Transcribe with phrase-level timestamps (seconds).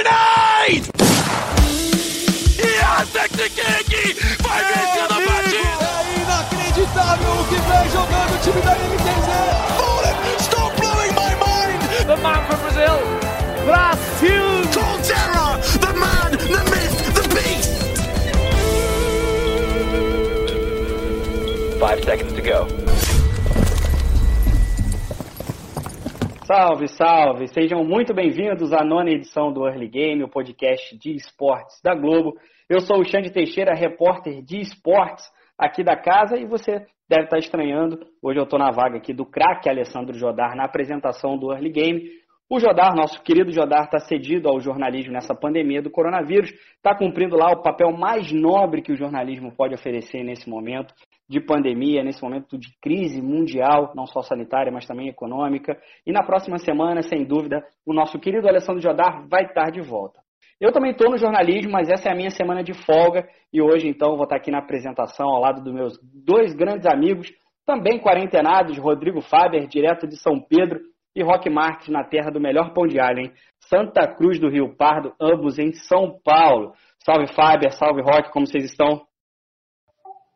[0.00, 0.88] grenade!
[3.88, 5.88] King vai vencendo a partida!
[5.90, 9.28] É inacreditável o que vem jogando o time da MTZ!
[10.42, 11.80] Stop blowing my mind!
[12.06, 12.98] The man from Brazil,
[13.64, 14.48] Brasil!
[14.70, 15.46] Colterra,
[15.80, 17.70] the man, the myth, the beast!
[21.78, 22.89] Five seconds to go.
[26.52, 27.46] Salve, salve!
[27.46, 32.36] Sejam muito bem-vindos à nona edição do Early Game, o podcast de esportes da Globo.
[32.68, 35.24] Eu sou o Xande Teixeira, repórter de esportes
[35.56, 38.00] aqui da casa e você deve estar estranhando.
[38.20, 42.02] Hoje eu estou na vaga aqui do craque Alessandro Jodar na apresentação do Early Game.
[42.50, 47.36] O Jodar, nosso querido Jodar, está cedido ao jornalismo nessa pandemia do coronavírus, está cumprindo
[47.36, 50.92] lá o papel mais nobre que o jornalismo pode oferecer nesse momento
[51.30, 55.80] de pandemia, nesse momento de crise mundial, não só sanitária, mas também econômica.
[56.04, 60.18] E na próxima semana, sem dúvida, o nosso querido Alessandro Jodar vai estar de volta.
[60.60, 63.86] Eu também estou no jornalismo, mas essa é a minha semana de folga e hoje
[63.86, 67.32] então vou estar aqui na apresentação ao lado dos meus dois grandes amigos,
[67.64, 70.80] também quarentenados, Rodrigo Faber, direto de São Pedro,
[71.14, 73.32] e Roque Marques, na terra do melhor pão de alho?
[73.68, 76.72] Santa Cruz do Rio Pardo, ambos em São Paulo.
[77.04, 79.02] Salve Faber, salve Roque, como vocês estão?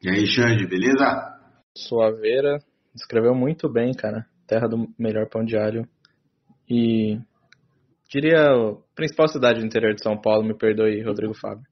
[0.05, 1.35] E aí, Xande, beleza?
[1.75, 2.59] Suaveira,
[2.95, 4.27] escreveu muito bem, cara.
[4.47, 5.89] Terra do melhor pão de alho.
[6.69, 7.19] E
[8.11, 11.65] diria a principal cidade do interior de São Paulo, me perdoe, Rodrigo Fábio.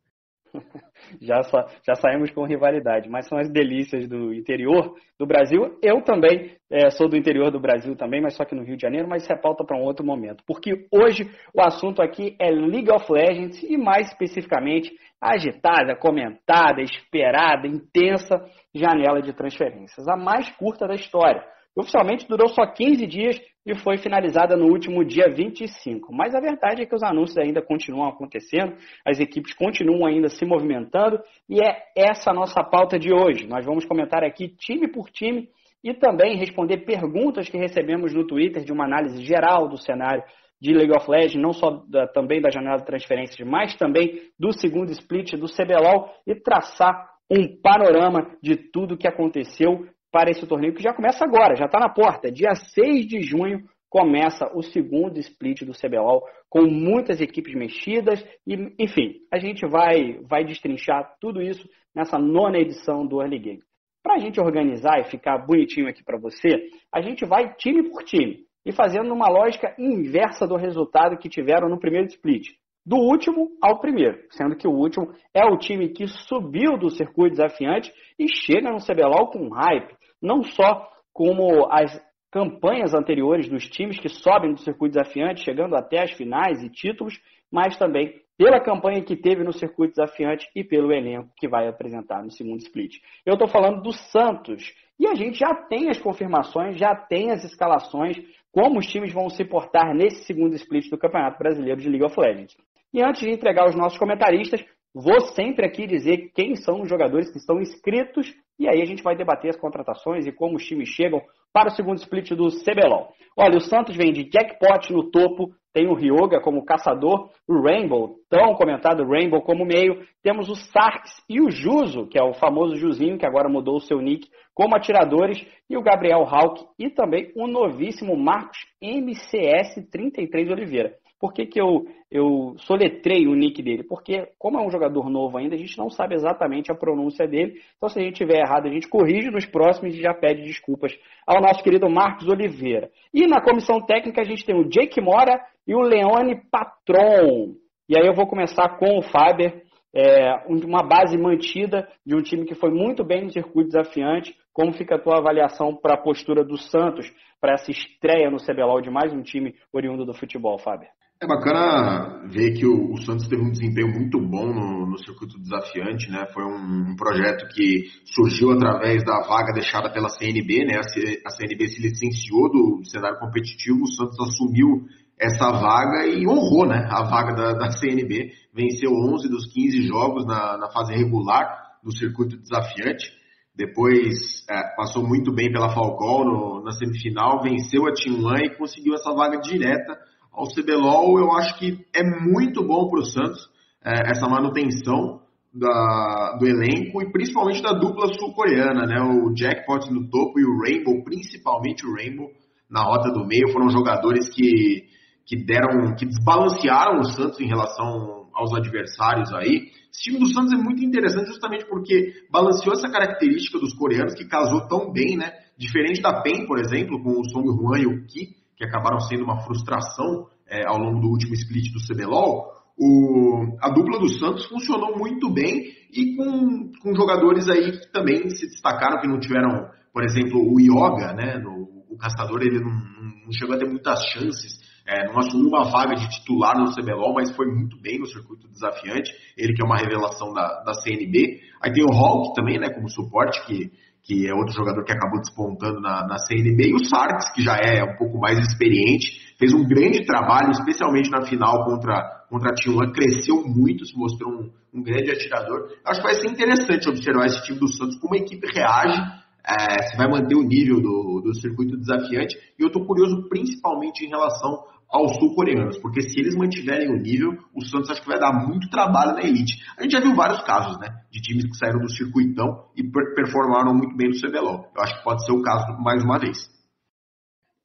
[1.20, 1.40] já,
[1.86, 5.78] já saímos com rivalidade, mas são as delícias do interior do Brasil.
[5.82, 8.82] Eu também é, sou do interior do Brasil também, mas só que no Rio de
[8.82, 10.42] Janeiro, mas isso é pauta para um outro momento.
[10.46, 17.66] Porque hoje o assunto aqui é League of Legends e mais especificamente agitada, comentada, esperada,
[17.66, 21.42] intensa janela de transferências, a mais curta da história.
[21.76, 26.12] Oficialmente durou só 15 dias e foi finalizada no último dia 25.
[26.12, 30.44] Mas a verdade é que os anúncios ainda continuam acontecendo, as equipes continuam ainda se
[30.44, 33.46] movimentando e é essa a nossa pauta de hoje.
[33.46, 35.48] Nós vamos comentar aqui time por time
[35.82, 40.22] e também responder perguntas que recebemos no Twitter de uma análise geral do cenário
[40.60, 44.52] de League of Legends, não só da, também da janela de transferências, mas também do
[44.52, 50.74] segundo split do CBLOL e traçar um panorama de tudo que aconteceu para esse torneio
[50.74, 52.30] que já começa agora, já está na porta.
[52.30, 58.54] Dia 6 de junho começa o segundo split do CBLOL, com muitas equipes mexidas e,
[58.78, 63.62] enfim, a gente vai, vai destrinchar tudo isso nessa nona edição do Early Game.
[64.02, 68.02] Para a gente organizar e ficar bonitinho aqui para você, a gente vai time por
[68.02, 72.48] time e fazendo uma lógica inversa do resultado que tiveram no primeiro split.
[72.84, 77.36] Do último ao primeiro, sendo que o último é o time que subiu do circuito
[77.36, 82.00] desafiante e chega no CBLOL com hype não só como as
[82.30, 87.20] campanhas anteriores dos times que sobem do circuito desafiante, chegando até as finais e títulos,
[87.50, 92.22] mas também pela campanha que teve no circuito desafiante e pelo elenco que vai apresentar
[92.22, 92.96] no segundo split.
[93.26, 94.72] Eu estou falando do Santos.
[94.98, 98.16] E a gente já tem as confirmações, já tem as escalações,
[98.52, 102.18] como os times vão se portar nesse segundo split do Campeonato Brasileiro de League of
[102.18, 102.56] Legends.
[102.92, 104.64] E antes de entregar os nossos comentaristas,
[104.94, 109.02] vou sempre aqui dizer quem são os jogadores que estão inscritos e aí a gente
[109.02, 111.20] vai debater as contratações e como os times chegam
[111.52, 113.08] para o segundo split do CBLOL.
[113.36, 118.16] Olha, o Santos vem de Jackpot no topo, tem o Ryoga como caçador, o Rainbow,
[118.28, 122.76] tão comentado Rainbow como meio, temos o Sarks e o Juso, que é o famoso
[122.76, 127.32] Juzinho, que agora mudou o seu nick, como atiradores, e o Gabriel Hawk e também
[127.34, 131.01] o novíssimo Marcos MCS33 Oliveira.
[131.22, 133.84] Por que, que eu, eu soletrei o nick dele?
[133.84, 137.60] Porque, como é um jogador novo ainda, a gente não sabe exatamente a pronúncia dele.
[137.76, 140.92] Então, se a gente tiver errado, a gente corrige nos próximos e já pede desculpas
[141.24, 142.90] ao nosso querido Marcos Oliveira.
[143.14, 147.54] E na comissão técnica, a gente tem o Jake Mora e o Leone Patron.
[147.88, 149.62] E aí eu vou começar com o Faber,
[149.94, 154.34] é, uma base mantida de um time que foi muito bem no circuito desafiante.
[154.52, 157.08] Como fica a tua avaliação para a postura do Santos
[157.40, 160.88] para essa estreia no CBLOL de mais um time oriundo do futebol, Faber?
[161.22, 165.38] É bacana ver que o, o, Santos teve um desempenho muito bom no, no circuito
[165.38, 166.26] desafiante, né?
[166.34, 170.78] Foi um, um, projeto que surgiu através da vaga deixada pela CNB, né?
[170.78, 174.84] A, a CNB se licenciou do cenário competitivo, o Santos assumiu
[175.16, 176.88] essa vaga e honrou, né?
[176.90, 181.46] A vaga da, da CNB, venceu 11 dos 15 jogos na, na fase regular
[181.84, 183.12] do circuito desafiante.
[183.54, 189.14] Depois é, passou muito bem pela Falcão na semifinal, venceu a One e conseguiu essa
[189.14, 189.96] vaga direta
[190.32, 193.50] ao CBLOL, eu acho que é muito bom para o Santos
[193.84, 195.20] é, essa manutenção
[195.52, 199.00] da, do elenco e principalmente da dupla sul-coreana, né?
[199.02, 202.30] O Jackpot no topo e o Rainbow, principalmente o Rainbow
[202.70, 204.86] na rota do meio, foram jogadores que,
[205.26, 209.70] que deram, que desbalancearam o Santos em relação aos adversários aí.
[209.92, 214.24] Esse time do Santos é muito interessante justamente porque balanceou essa característica dos coreanos que
[214.24, 215.32] casou tão bem, né?
[215.58, 219.24] Diferente da PEN, por exemplo, com o Song Juan e o Ki, que acabaram sendo
[219.24, 224.46] uma frustração é, ao longo do último split do CBLOL, o, a dupla do Santos
[224.46, 229.68] funcionou muito bem e com, com jogadores aí que também se destacaram, que não tiveram,
[229.92, 231.38] por exemplo, o Yoga, né?
[231.38, 235.70] No, o Castador ele não, não, chegou a ter muitas chances, é, não assumiu uma
[235.70, 239.12] vaga de titular no CBLOL, mas foi muito bem no circuito desafiante.
[239.36, 241.40] Ele que é uma revelação da, da CNB.
[241.62, 243.70] Aí tem o Hulk também, né, como suporte, que
[244.02, 247.56] que é outro jogador que acabou despontando na, na CNB, e o Sarks, que já
[247.56, 252.54] é um pouco mais experiente, fez um grande trabalho, especialmente na final contra, contra a
[252.54, 255.68] T1, cresceu muito, se mostrou um, um grande atirador.
[255.84, 259.00] Acho que vai ser interessante observar esse time do Santos, como a equipe reage,
[259.46, 264.04] é, se vai manter o nível do, do circuito desafiante, e eu estou curioso principalmente
[264.04, 268.20] em relação aos sul-coreanos, porque se eles mantiverem o nível, o Santos acho que vai
[268.20, 269.58] dar muito trabalho na elite.
[269.78, 272.82] A gente já viu vários casos, né, de times que saíram do circuitão e
[273.14, 274.70] performaram muito bem no CBLOL.
[274.76, 276.50] Eu acho que pode ser o caso mais uma vez.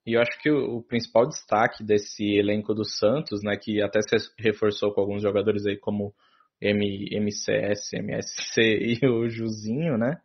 [0.05, 3.99] E eu acho que o, o principal destaque desse elenco do Santos, né, que até
[4.01, 6.13] se reforçou com alguns jogadores aí como
[6.61, 8.61] M, MCS, MSC
[9.03, 10.15] e o Juzinho, né,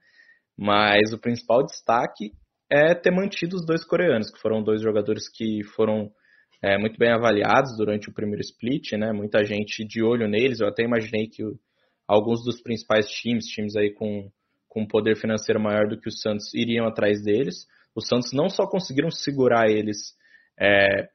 [0.57, 2.31] mas o principal destaque
[2.71, 6.13] é ter mantido os dois coreanos, que foram dois jogadores que foram
[6.63, 9.13] é, muito bem avaliados durante o primeiro split, né?
[9.13, 10.61] Muita gente de olho neles.
[10.61, 11.59] Eu até imaginei que o,
[12.07, 14.31] alguns dos principais times, times aí com,
[14.69, 17.67] com poder financeiro maior do que o Santos, iriam atrás deles.
[17.97, 20.15] Os Santos não só conseguiram segurar eles
[20.59, 21.09] é,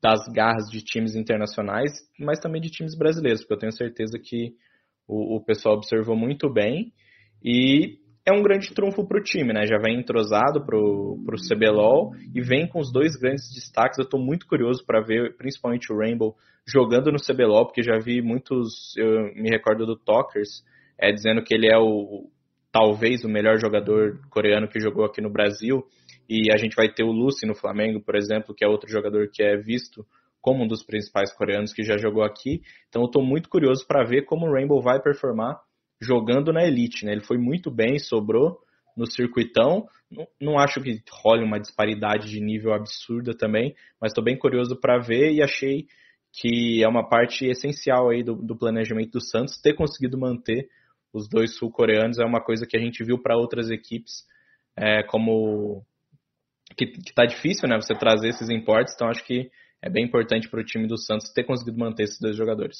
[0.00, 4.54] das garras de times internacionais, mas também de times brasileiros, porque eu tenho certeza que
[5.08, 6.92] o, o pessoal observou muito bem.
[7.42, 9.66] E é um grande trunfo para o time, né?
[9.66, 13.98] Já vem entrosado para o CBLOL e vem com os dois grandes destaques.
[13.98, 16.34] Eu estou muito curioso para ver, principalmente o Rainbow,
[16.66, 20.64] jogando no CBLOL, porque já vi muitos, eu me recordo do Talkers,
[20.98, 22.30] é, dizendo que ele é o
[22.72, 25.84] talvez o melhor jogador coreano que jogou aqui no Brasil.
[26.28, 29.28] E a gente vai ter o Lucy no Flamengo, por exemplo, que é outro jogador
[29.30, 30.04] que é visto
[30.40, 32.62] como um dos principais coreanos que já jogou aqui.
[32.88, 35.60] Então eu estou muito curioso para ver como o Rainbow vai performar
[36.04, 37.12] jogando na elite, né?
[37.12, 38.58] Ele foi muito bem, sobrou
[38.96, 39.86] no circuitão.
[40.10, 44.76] Não, não acho que role uma disparidade de nível absurda também, mas estou bem curioso
[44.76, 45.86] para ver e achei
[46.32, 50.68] que é uma parte essencial aí do, do planejamento do Santos ter conseguido manter
[51.12, 54.24] os dois sul-coreanos é uma coisa que a gente viu para outras equipes
[54.76, 55.84] é, como
[56.76, 57.76] que, está difícil, né?
[57.76, 59.48] Você trazer esses importes, então acho que
[59.80, 62.78] é bem importante para o time do Santos ter conseguido manter esses dois jogadores.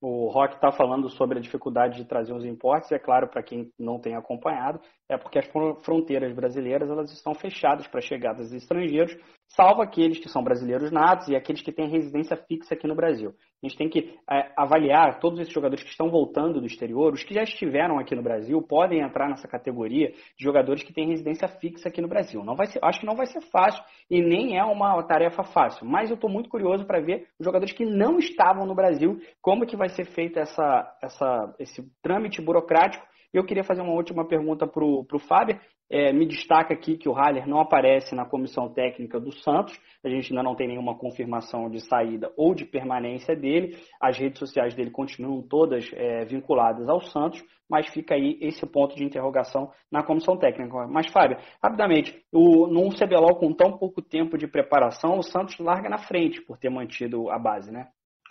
[0.00, 3.72] O Rock está falando sobre a dificuldade de trazer os importes, é claro, para quem
[3.78, 5.46] não tem acompanhado, é porque as
[5.84, 9.16] fronteiras brasileiras elas estão fechadas para chegadas de estrangeiros,
[9.48, 13.32] salvo aqueles que são brasileiros natos e aqueles que têm residência fixa aqui no Brasil.
[13.62, 17.22] A gente tem que é, avaliar todos esses jogadores que estão voltando do exterior, os
[17.22, 21.46] que já estiveram aqui no Brasil, podem entrar nessa categoria de jogadores que têm residência
[21.48, 22.42] fixa aqui no Brasil.
[22.44, 25.86] Não vai ser, acho que não vai ser fácil e nem é uma tarefa fácil,
[25.86, 29.66] mas eu estou muito curioso para ver os jogadores que não estavam no Brasil, como
[29.66, 34.66] que vai ser feito essa, essa, esse trâmite burocrático eu queria fazer uma última pergunta
[34.66, 35.58] para o Fábio.
[35.88, 39.78] É, me destaca aqui que o Haller não aparece na comissão técnica do Santos.
[40.04, 43.76] A gente ainda não tem nenhuma confirmação de saída ou de permanência dele.
[44.00, 47.40] As redes sociais dele continuam todas é, vinculadas ao Santos,
[47.70, 50.88] mas fica aí esse ponto de interrogação na comissão técnica.
[50.88, 55.88] Mas, Fábio, rapidamente, o, num CBLOL com tão pouco tempo de preparação, o Santos larga
[55.88, 57.86] na frente por ter mantido a base, né?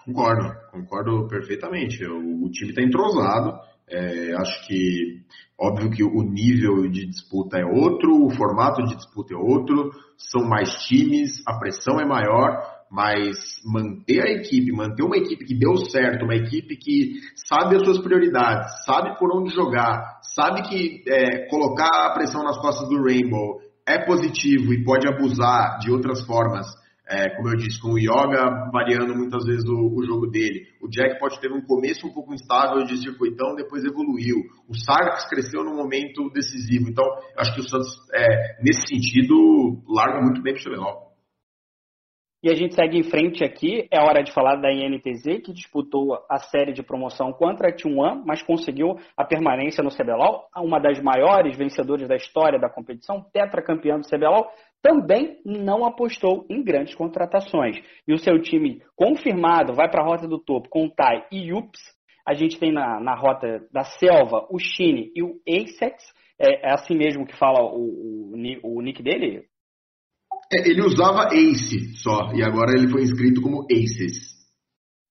[0.05, 2.05] Concordo, concordo perfeitamente.
[2.05, 5.21] O, o time está entrosado é, acho que,
[5.59, 10.47] óbvio que o nível de disputa é outro, o formato de disputa é outro, são
[10.47, 15.75] mais times, a pressão é maior, mas manter a equipe, manter uma equipe que deu
[15.77, 17.13] certo, uma equipe que
[17.47, 22.57] sabe as suas prioridades, sabe por onde jogar, sabe que é, colocar a pressão nas
[22.57, 26.65] costas do Rainbow é positivo e pode abusar de outras formas
[27.07, 30.65] é, como eu disse, com o Yoga variando muitas vezes o, o, jogo dele.
[30.81, 34.38] O Jack pode ter um começo um pouco instável de circuitão, depois evoluiu.
[34.67, 36.89] O Sarks cresceu no momento decisivo.
[36.89, 37.05] Então,
[37.38, 41.05] acho que o Santos, é, nesse sentido, larga muito bem para o CBLOL.
[42.45, 43.88] E a gente segue em frente aqui.
[43.91, 48.21] É hora de falar da INTZ, que disputou a série de promoção contra a T1,
[48.24, 53.97] mas conseguiu a permanência no CBLOL, uma das maiores vencedoras da história da competição, tetracampeã
[53.97, 54.47] do CBLOL,
[54.85, 57.75] também não apostou em grandes contratações.
[58.07, 61.49] E o seu time confirmado vai para a rota do topo com o Tai e
[61.49, 61.81] Yups.
[62.23, 66.03] A gente tem na, na rota da selva o Shine e o Acex.
[66.39, 69.45] É, é assim mesmo que fala o, o, o nick dele?
[70.53, 74.35] É, ele usava Ace só, e agora ele foi inscrito como Aces.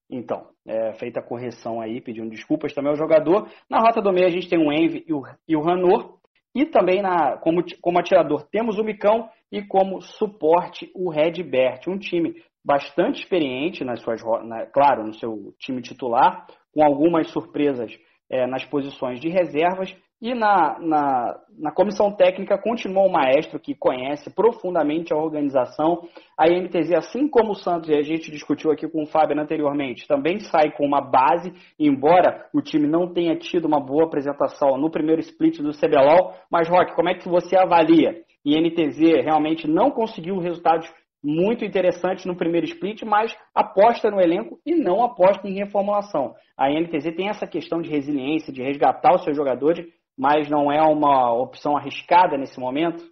[0.09, 3.49] Então, é, feita a correção aí, pedindo desculpas também ao jogador.
[3.69, 6.21] Na rota do meio a gente tem o Envy e o, e o Ranor.
[6.55, 11.89] E também na, como, como atirador temos o Micão e como suporte o Redbert.
[11.89, 12.35] Um time
[12.65, 17.93] bastante experiente nas suas na, claro, no seu time titular, com algumas surpresas
[18.31, 23.75] é, nas posições de reservas e na, na, na, comissão técnica continua o maestro que
[23.75, 26.09] conhece profundamente a organização.
[26.35, 30.09] A IMTZ, assim como o Santos, e a gente discutiu aqui com o Fábio anteriormente,
[30.09, 34.91] também sai com uma base, embora o time não tenha tido uma boa apresentação no
[34.91, 36.33] primeiro split do CBLOL.
[36.51, 38.23] Mas, Rock, como é que você avalia?
[38.47, 40.91] INTZ realmente não conseguiu resultados
[41.23, 46.35] muito interessantes no primeiro split, mas aposta no elenco e não aposta em reformulação.
[46.57, 49.87] A INTZ tem essa questão de resiliência, de resgatar os seus jogadores,
[50.17, 53.03] mas não é uma opção arriscada nesse momento?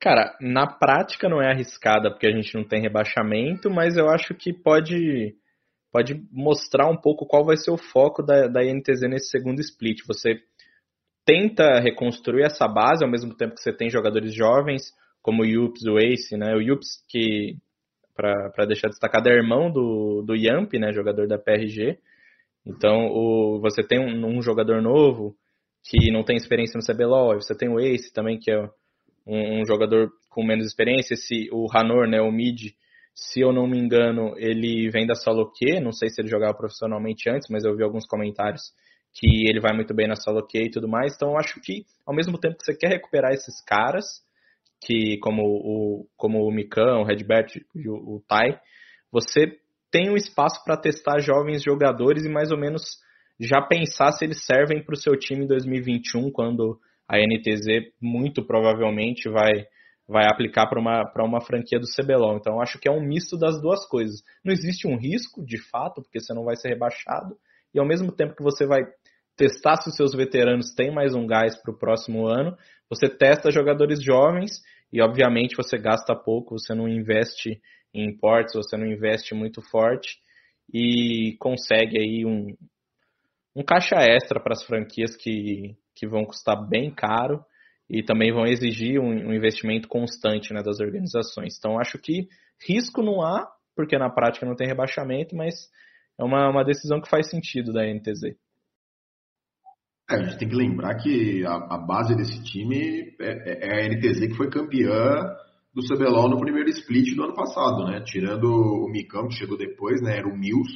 [0.00, 4.34] Cara, na prática não é arriscada porque a gente não tem rebaixamento, mas eu acho
[4.34, 5.34] que pode
[5.90, 10.00] pode mostrar um pouco qual vai ser o foco da, da INTZ nesse segundo split.
[10.08, 10.40] Você
[11.24, 14.82] tenta reconstruir essa base ao mesmo tempo que você tem jogadores jovens,
[15.22, 16.54] como o Yups, o Ace, né?
[16.54, 17.56] O Yups, que,
[18.14, 20.92] para deixar destacado, é irmão do, do Yamp, né?
[20.92, 21.96] Jogador da PRG.
[22.66, 25.36] Então, o, você tem um, um jogador novo,
[25.84, 28.58] que não tem experiência no CBLOL, você tem o Ace também, que é
[29.26, 32.72] um, um jogador com menos experiência, esse, o Hanor, né, o mid,
[33.14, 37.28] se eu não me engano, ele vem da Saloque, não sei se ele jogava profissionalmente
[37.30, 38.62] antes, mas eu vi alguns comentários
[39.12, 42.14] que ele vai muito bem na Saloque e tudo mais, então eu acho que ao
[42.14, 44.04] mesmo tempo que você quer recuperar esses caras,
[44.80, 48.58] que como o, como o Mikan, o Redbert e o, o Tai,
[49.12, 49.58] você
[49.90, 52.82] tem um espaço para testar jovens jogadores e mais ou menos
[53.38, 58.44] já pensar se eles servem para o seu time em 2021, quando a NTZ muito
[58.44, 59.66] provavelmente vai,
[60.08, 62.36] vai aplicar para uma, uma franquia do CBLOL.
[62.36, 64.22] Então, acho que é um misto das duas coisas.
[64.44, 67.36] Não existe um risco, de fato, porque você não vai ser rebaixado,
[67.74, 68.82] e ao mesmo tempo que você vai
[69.36, 72.56] testar se os seus veteranos têm mais um gás para o próximo ano,
[72.88, 74.62] você testa jogadores jovens
[74.92, 77.60] e, obviamente, você gasta pouco, você não investe
[77.92, 80.18] em importes, você não investe muito forte
[80.72, 82.56] e consegue aí um,
[83.54, 87.44] um caixa extra para as franquias que, que vão custar bem caro
[87.88, 91.56] e também vão exigir um, um investimento constante né, das organizações.
[91.58, 92.28] Então, acho que
[92.66, 93.46] risco não há,
[93.76, 95.54] porque na prática não tem rebaixamento, mas
[96.18, 98.36] é uma, uma decisão que faz sentido da NTZ.
[100.10, 103.88] É, a gente tem que lembrar que a, a base desse time é, é, a
[103.88, 105.34] NTZ que foi campeã
[105.74, 108.02] do CBLOL no primeiro split do ano passado, né?
[108.04, 110.18] Tirando o Micão, que chegou depois, né?
[110.18, 110.72] Era o Mills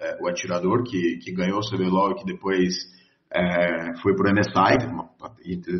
[0.00, 2.74] é, o atirador que, que ganhou o CBLOL e que depois
[3.32, 5.10] é, foi para o MSI, teve uma,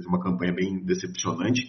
[0.09, 1.63] uma campanha bem decepcionante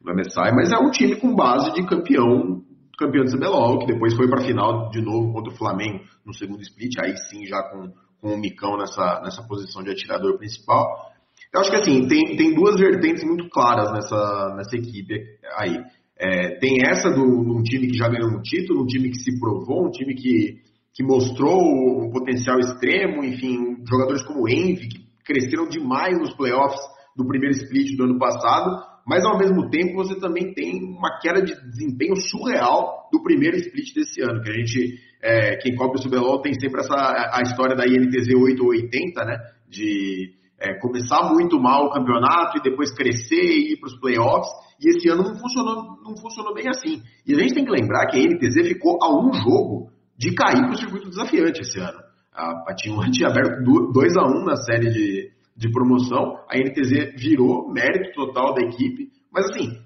[0.00, 2.64] no MSI, mas é um time com base de campeão
[2.98, 6.32] campeão do CBLOL, que depois foi para a final de novo contra o Flamengo no
[6.32, 11.12] segundo split, aí sim já com, com o Micão nessa, nessa posição de atirador principal.
[11.52, 15.14] Eu acho que assim, tem, tem duas vertentes muito claras nessa, nessa equipe
[15.58, 15.78] aí.
[16.18, 19.38] É, tem essa do, um time que já ganhou um título, um time que se
[19.38, 20.62] provou, um time que
[20.96, 26.80] que mostrou um potencial extremo, enfim, jogadores como Envy, que cresceram demais nos playoffs
[27.14, 31.42] do primeiro split do ano passado, mas ao mesmo tempo você também tem uma queda
[31.42, 36.02] de desempenho surreal do primeiro split desse ano, que a gente, é, quem cobre o
[36.02, 39.36] CBLOL tem sempre essa a história da INTZ 8 ou 80, né,
[39.68, 44.48] de é, começar muito mal o campeonato e depois crescer e ir para os playoffs,
[44.80, 47.02] e esse ano não funcionou, não funcionou bem assim.
[47.26, 50.62] E a gente tem que lembrar que a INTZ ficou a um jogo de cair
[50.62, 51.98] para o circuito desafiante esse ano.
[52.32, 57.14] A, tinha, tinha aberto 2 a 1 um na série de, de promoção, a NTZ
[57.18, 59.78] virou mérito total da equipe, mas assim,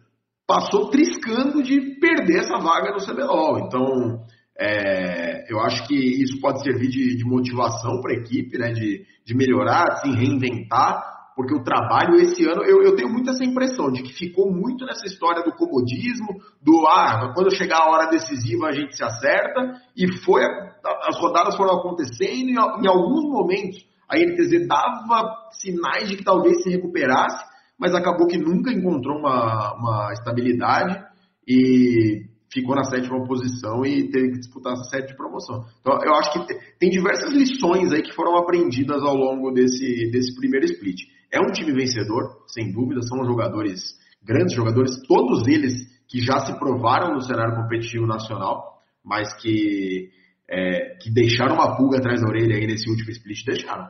[0.46, 3.60] passou triscando de perder essa vaga no CBLOL.
[3.60, 4.24] Então,
[4.58, 9.06] é, eu acho que isso pode servir de, de motivação para a equipe, né, de,
[9.24, 13.90] de melhorar, se reinventar, porque o trabalho esse ano, eu, eu, tenho muito essa impressão
[13.90, 16.28] de que ficou muito nessa história do comodismo,
[16.60, 20.42] do ah, quando chegar a hora decisiva a gente se acerta, e foi,
[21.08, 26.62] as rodadas foram acontecendo, e em alguns momentos a NTZ dava sinais de que talvez
[26.62, 27.44] se recuperasse,
[27.78, 31.02] mas acabou que nunca encontrou uma, uma estabilidade
[31.48, 35.64] e ficou na sétima posição e teve que disputar essa de promoção.
[35.80, 40.34] Então, eu acho que tem diversas lições aí que foram aprendidas ao longo desse, desse
[40.34, 41.02] primeiro split.
[41.32, 46.58] É um time vencedor, sem dúvida, são jogadores, grandes jogadores, todos eles que já se
[46.58, 50.10] provaram no cenário competitivo nacional, mas que,
[50.48, 53.88] é, que deixaram uma pulga atrás da orelha aí nesse último split, deixaram.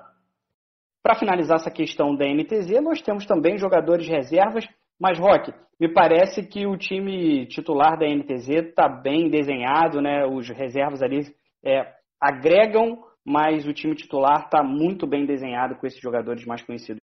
[1.02, 4.66] Para finalizar essa questão da NTZ, nós temos também jogadores reservas
[5.00, 10.26] Mas, Rock, me parece que o time titular da NTZ está bem desenhado, né?
[10.26, 11.22] Os reservas ali
[11.64, 11.90] é,
[12.20, 17.00] agregam, mas o time titular está muito bem desenhado com esses jogadores mais conhecidos.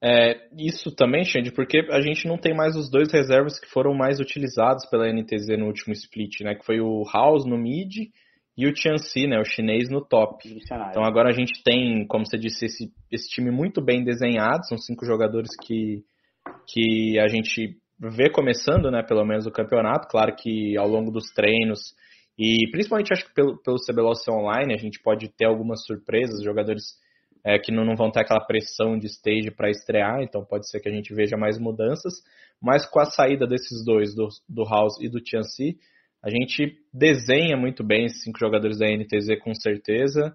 [0.00, 3.94] É, isso também, Xande, porque a gente não tem mais os dois reservas que foram
[3.94, 6.54] mais utilizados pela NTZ no último split, né?
[6.54, 8.10] Que foi o House no mid
[8.56, 9.38] e o Tianxi, né?
[9.38, 10.48] O chinês no top.
[10.90, 14.66] Então agora a gente tem, como você disse, esse, esse time muito bem desenhado.
[14.66, 16.04] São cinco jogadores que,
[16.68, 19.02] que a gente vê começando, né?
[19.02, 20.08] Pelo menos o campeonato.
[20.08, 21.94] Claro que ao longo dos treinos
[22.38, 26.82] e principalmente acho que pelo, pelo CBLOC Online a gente pode ter algumas surpresas, jogadores
[27.44, 30.80] é, que não, não, vão ter aquela pressão de stage para estrear, então pode ser
[30.80, 32.14] que a gente veja mais mudanças.
[32.60, 35.76] Mas com a saída desses dois, do, do House e do Tianxi,
[36.24, 40.34] a gente desenha muito bem esses cinco jogadores da NTZ com certeza,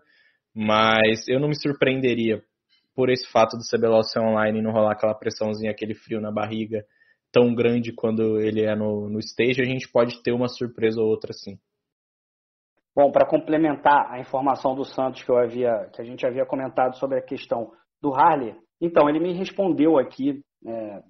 [0.56, 2.44] mas eu não me surpreenderia
[2.96, 6.32] por esse fato do CBLOL ser online e não rolar aquela pressãozinha, aquele frio na
[6.32, 6.86] barriga
[7.32, 11.08] tão grande quando ele é no, no stage, a gente pode ter uma surpresa ou
[11.08, 11.58] outra sim.
[12.96, 16.98] Bom, para complementar a informação do Santos que, eu havia, que a gente havia comentado
[16.98, 21.02] sobre a questão do Harley, então ele me respondeu aqui, é,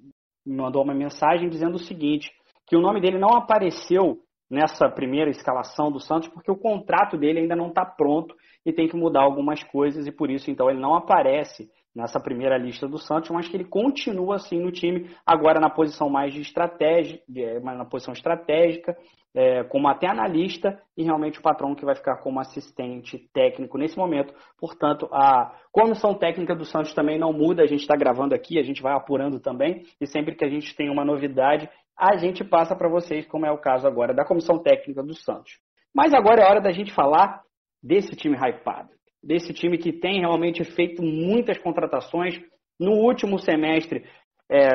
[0.45, 2.31] me mandou uma mensagem dizendo o seguinte,
[2.65, 4.19] que o nome dele não apareceu
[4.49, 8.87] nessa primeira escalação do Santos porque o contrato dele ainda não está pronto e tem
[8.87, 12.97] que mudar algumas coisas e por isso então ele não aparece nessa primeira lista do
[12.97, 17.19] Santos, mas que ele continua assim no time, agora na posição mais de estratégia,
[17.61, 18.95] na posição estratégica,
[19.35, 23.97] é, como até analista e realmente o patrão que vai ficar como assistente técnico nesse
[23.97, 24.33] momento.
[24.57, 28.63] Portanto, a comissão técnica do Santos também não muda, a gente está gravando aqui, a
[28.63, 32.75] gente vai apurando também, e sempre que a gente tem uma novidade, a gente passa
[32.75, 35.59] para vocês, como é o caso agora da comissão técnica do Santos.
[35.93, 37.41] Mas agora é hora da gente falar
[37.83, 38.89] desse time hypado
[39.23, 42.39] desse time que tem realmente feito muitas contratações.
[42.79, 44.05] No último semestre,
[44.49, 44.69] é,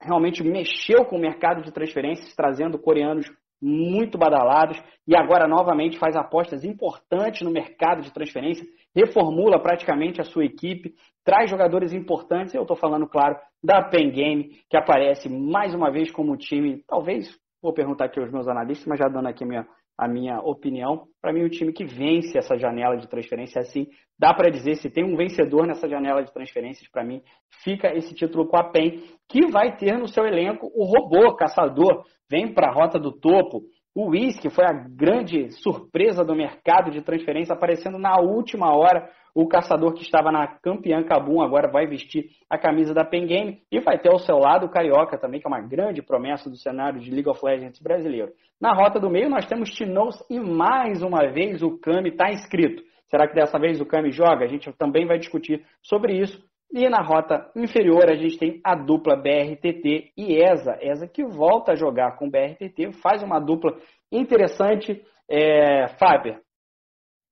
[0.00, 3.26] realmente mexeu com o mercado de transferências, trazendo coreanos
[3.60, 10.24] muito badalados e agora novamente faz apostas importantes no mercado de transferência, reformula praticamente a
[10.24, 10.94] sua equipe,
[11.24, 12.54] traz jogadores importantes.
[12.54, 17.28] Eu estou falando, claro, da Pen Game, que aparece mais uma vez como time, talvez,
[17.62, 21.06] vou perguntar aqui aos meus analistas, mas já dando aqui minha a minha opinião.
[21.20, 23.86] Para mim, o time que vence essa janela de transferência, assim,
[24.18, 27.22] dá para dizer, se tem um vencedor nessa janela de transferências, para mim,
[27.62, 32.04] fica esse título com a PEN, que vai ter no seu elenco o robô caçador,
[32.30, 33.62] vem para a rota do topo.
[33.94, 39.48] O Whis, foi a grande surpresa do mercado de transferência, aparecendo na última hora o
[39.48, 43.80] caçador que estava na campeã Cabum agora vai vestir a camisa da Pen Game e
[43.80, 47.00] vai ter ao seu lado o Carioca também, que é uma grande promessa do cenário
[47.00, 48.32] de League of Legends brasileiro.
[48.60, 52.82] Na rota do meio nós temos Tinoz e mais uma vez o Kami está inscrito.
[53.10, 54.44] Será que dessa vez o Kami joga?
[54.44, 56.40] A gente também vai discutir sobre isso.
[56.72, 60.78] E na rota inferior a gente tem a dupla BRTT e ESA.
[60.80, 63.76] ESA que volta a jogar com BRTT, faz uma dupla
[64.10, 65.02] interessante.
[65.28, 66.40] É, Faber,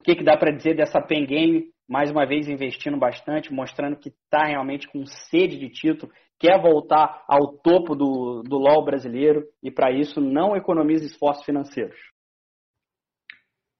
[0.01, 1.67] o que, que dá para dizer dessa Pen Game?
[1.89, 7.25] Mais uma vez investindo bastante, mostrando que está realmente com sede de título, quer voltar
[7.29, 11.97] ao topo do, do LoL brasileiro e para isso não economiza esforços financeiros.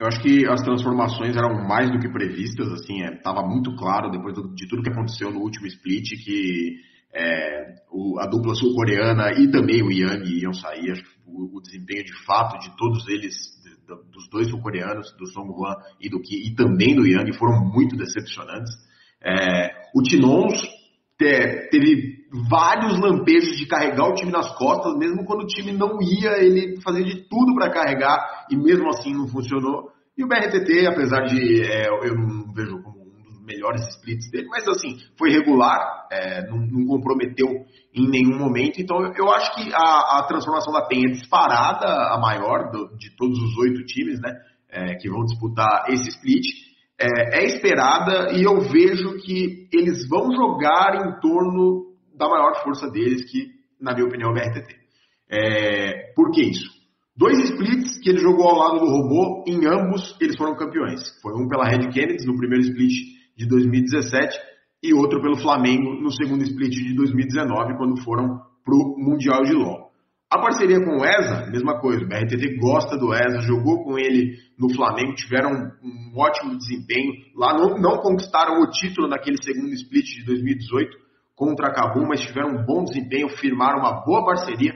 [0.01, 4.11] Eu acho que as transformações eram mais do que previstas, assim, estava é, muito claro
[4.11, 6.81] depois do, de tudo que aconteceu no último split que
[7.15, 10.91] é, o, a dupla sul-coreana e também o Yang iam sair.
[10.91, 13.35] Acho que o, o desempenho de fato de todos eles,
[13.87, 17.97] dos dois sul-coreanos, do Song Hwan e do Ki, e também do Yang, foram muito
[17.97, 18.73] decepcionantes.
[19.23, 20.61] É, o Tinons
[21.19, 26.01] te, teve vários lampejos de carregar o time nas costas, mesmo quando o time não
[26.01, 29.91] ia, ele fazia de tudo para carregar e mesmo assim não funcionou.
[30.17, 32.92] E o BRTT, apesar de é, eu não vejo como
[33.53, 37.49] melhores splits dele, mas assim, foi regular, é, não, não, comprometeu
[37.95, 38.81] em nenhum momento.
[38.81, 43.15] Então eu acho que a, a transformação da PEN é disparada, a maior do, de
[43.17, 44.33] todos os oito times né,
[44.71, 46.47] é, que vão disputar esse split.
[46.99, 52.89] É, é, esperada e eu vejo que eles vão jogar em torno da maior força
[52.91, 53.49] deles, que,
[53.81, 54.77] na minha opinião, é o BRTT.
[55.29, 56.71] É, por que isso?
[57.17, 61.01] Dois splits que ele jogou ao lado do robô, em ambos eles foram campeões.
[61.21, 62.93] Foi um pela Red Kennedy no primeiro split
[63.37, 64.39] de 2017
[64.83, 69.53] e outro pelo Flamengo no segundo split de 2019, quando foram para o Mundial de
[69.53, 69.93] LoL.
[70.33, 74.39] A parceria com o ESA, mesma coisa, o BRTT gosta do ESA, jogou com ele
[74.59, 75.51] no Flamengo, tiveram
[75.85, 77.13] um ótimo desempenho.
[77.37, 80.97] Lá não, não conquistaram o título naquele segundo split de 2018
[81.37, 84.73] contra a Cabum, mas tiveram um bom desempenho, firmaram uma boa parceria.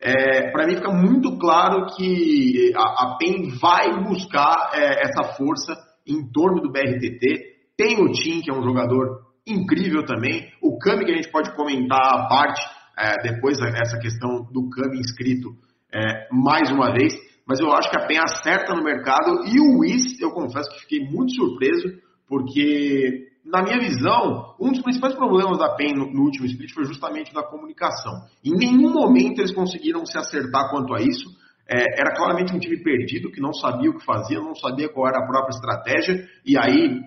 [0.00, 5.76] É, Para mim fica muito claro que a, a PEN vai buscar é, essa força
[6.06, 10.50] em torno do BRTT, tem o Tim, que é um jogador incrível também.
[10.62, 12.62] O Kami que a gente pode comentar a parte,
[12.98, 15.50] é, depois essa questão do Kami inscrito
[15.92, 17.14] é, mais uma vez,
[17.46, 20.80] mas eu acho que a PEN acerta no mercado e o Wiz, eu confesso que
[20.80, 26.22] fiquei muito surpreso, porque na minha visão, um dos principais problemas da PEN no, no,
[26.22, 28.22] último split foi justamente da comunicação.
[28.42, 31.28] Em nenhum momento eles conseguiram se acertar quanto a isso.
[31.68, 35.08] É, era claramente um time perdido, que não sabia o que fazia, não sabia qual
[35.08, 37.00] era a própria estratégia, e aí,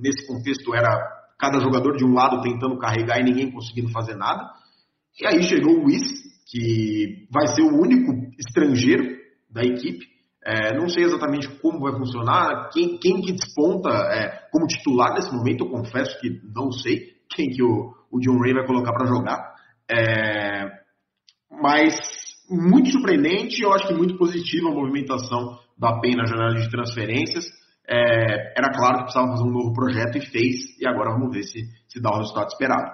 [0.00, 0.90] nesse contexto, era
[1.38, 4.50] cada jogador de um lado tentando carregar e ninguém conseguindo fazer nada.
[5.20, 6.02] E aí chegou o Wiz,
[6.50, 9.04] que vai ser o único estrangeiro
[9.50, 10.06] da equipe.
[10.44, 15.30] É, não sei exatamente como vai funcionar, quem, quem que desponta é, como titular nesse
[15.34, 19.06] momento, eu confesso que não sei quem que o, o John Ray vai colocar para
[19.06, 19.54] jogar.
[19.90, 20.66] É,
[21.50, 21.94] mas
[22.50, 27.44] muito surpreendente, eu acho que muito positiva a movimentação da PEN na janela de transferências.
[27.90, 31.42] É, era claro que precisava fazer um novo projeto e fez, e agora vamos ver
[31.42, 32.88] se, se dá o resultado esperado.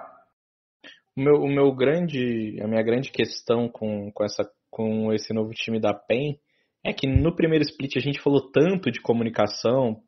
[1.15, 5.51] O meu, o meu grande, a minha grande questão com, com, essa, com esse novo
[5.51, 6.39] time da PEN
[6.83, 10.01] é que no primeiro split a gente falou tanto de comunicação,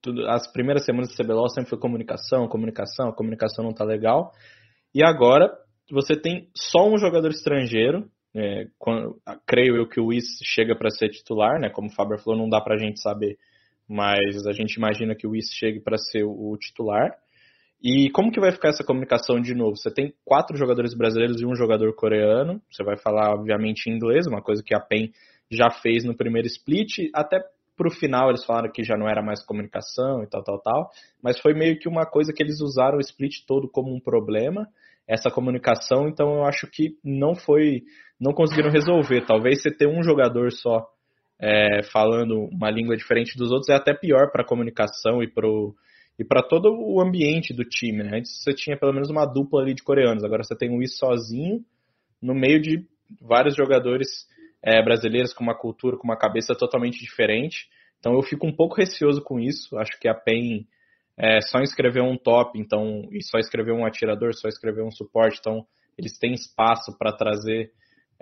[0.00, 4.32] tudo, as primeiras semanas do CBLOL sempre foi comunicação, comunicação, comunicação não tá legal,
[4.94, 5.50] e agora
[5.90, 10.88] você tem só um jogador estrangeiro, é, quando, creio eu que o Whis chega para
[10.88, 11.68] ser titular, né?
[11.68, 13.36] Como o Faber falou, não dá para a gente saber,
[13.88, 17.16] mas a gente imagina que o Whis chegue para ser o, o titular.
[17.82, 19.76] E como que vai ficar essa comunicação de novo?
[19.76, 22.62] Você tem quatro jogadores brasileiros e um jogador coreano.
[22.70, 25.10] Você vai falar, obviamente, em inglês, uma coisa que a PEN
[25.50, 27.10] já fez no primeiro split.
[27.12, 27.40] Até
[27.76, 30.90] pro final eles falaram que já não era mais comunicação e tal, tal, tal.
[31.20, 34.68] Mas foi meio que uma coisa que eles usaram o split todo como um problema,
[35.08, 36.06] essa comunicação.
[36.06, 37.82] Então eu acho que não foi,
[38.20, 39.26] não conseguiram resolver.
[39.26, 40.86] Talvez você ter um jogador só
[41.42, 45.74] é, falando uma língua diferente dos outros é até pior para a comunicação e pro
[46.18, 48.04] e para todo o ambiente do time.
[48.04, 48.18] Né?
[48.18, 50.96] Antes você tinha pelo menos uma dupla ali de coreanos, agora você tem o Is
[50.96, 51.64] sozinho
[52.20, 52.86] no meio de
[53.20, 54.08] vários jogadores
[54.62, 57.66] é, brasileiros com uma cultura, com uma cabeça totalmente diferente.
[57.98, 59.76] Então eu fico um pouco receoso com isso.
[59.78, 60.66] Acho que a PEN
[61.16, 65.38] é, só inscreveu um top, então e só escreveu um atirador, só escreveu um suporte,
[65.40, 65.66] então
[65.98, 67.72] eles têm espaço para trazer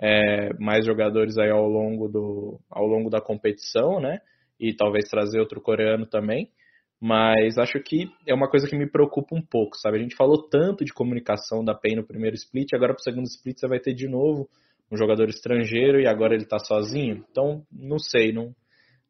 [0.01, 4.19] é, mais jogadores aí ao longo do ao longo da competição, né?
[4.59, 6.49] E talvez trazer outro coreano também.
[6.99, 9.97] Mas acho que é uma coisa que me preocupa um pouco, sabe?
[9.97, 13.25] A gente falou tanto de comunicação da PEN no primeiro split, agora para o segundo
[13.25, 14.47] split você vai ter de novo
[14.91, 17.25] um jogador estrangeiro e agora ele está sozinho.
[17.31, 18.53] Então, não sei, não,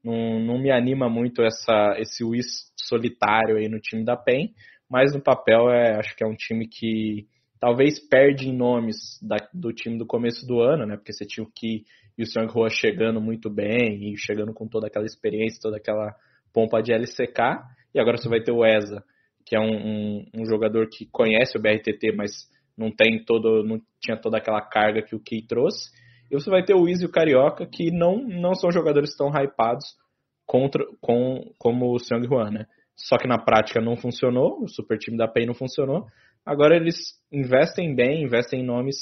[0.03, 4.53] não, não me anima muito essa, esse Whis solitário aí no time da PEN,
[4.89, 7.27] mas no papel é, acho que é um time que
[7.61, 10.97] talvez perde em nomes da, do time do começo do ano, né?
[10.97, 11.85] Porque você tinha o Ki
[12.17, 16.13] e o Song Rua chegando muito bem e chegando com toda aquela experiência, toda aquela
[16.51, 17.39] pompa de LCK.
[17.93, 19.03] E agora você vai ter o ESA,
[19.45, 23.79] que é um, um, um jogador que conhece o BRTT, mas não tem todo, não
[23.99, 25.91] tinha toda aquela carga que o Key trouxe.
[26.31, 29.29] E você vai ter o Wiz e o Carioca, que não, não são jogadores tão
[29.29, 29.85] hypados
[30.47, 32.65] contra, com, como o Seong Hwan, né?
[32.95, 36.07] Só que na prática não funcionou, o super time da PEN não funcionou.
[36.45, 36.97] Agora eles
[37.31, 38.97] investem bem, investem em nomes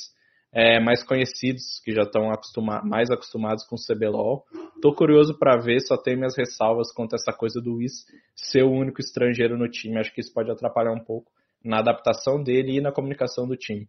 [0.52, 4.44] é, mais conhecidos, que já estão acostuma mais acostumados com o CBLOL.
[4.82, 8.64] Tô curioso para ver, só tenho minhas ressalvas quanto a essa coisa do Whis ser
[8.64, 10.00] o único estrangeiro no time.
[10.00, 11.32] Acho que isso pode atrapalhar um pouco
[11.64, 13.88] na adaptação dele e na comunicação do time.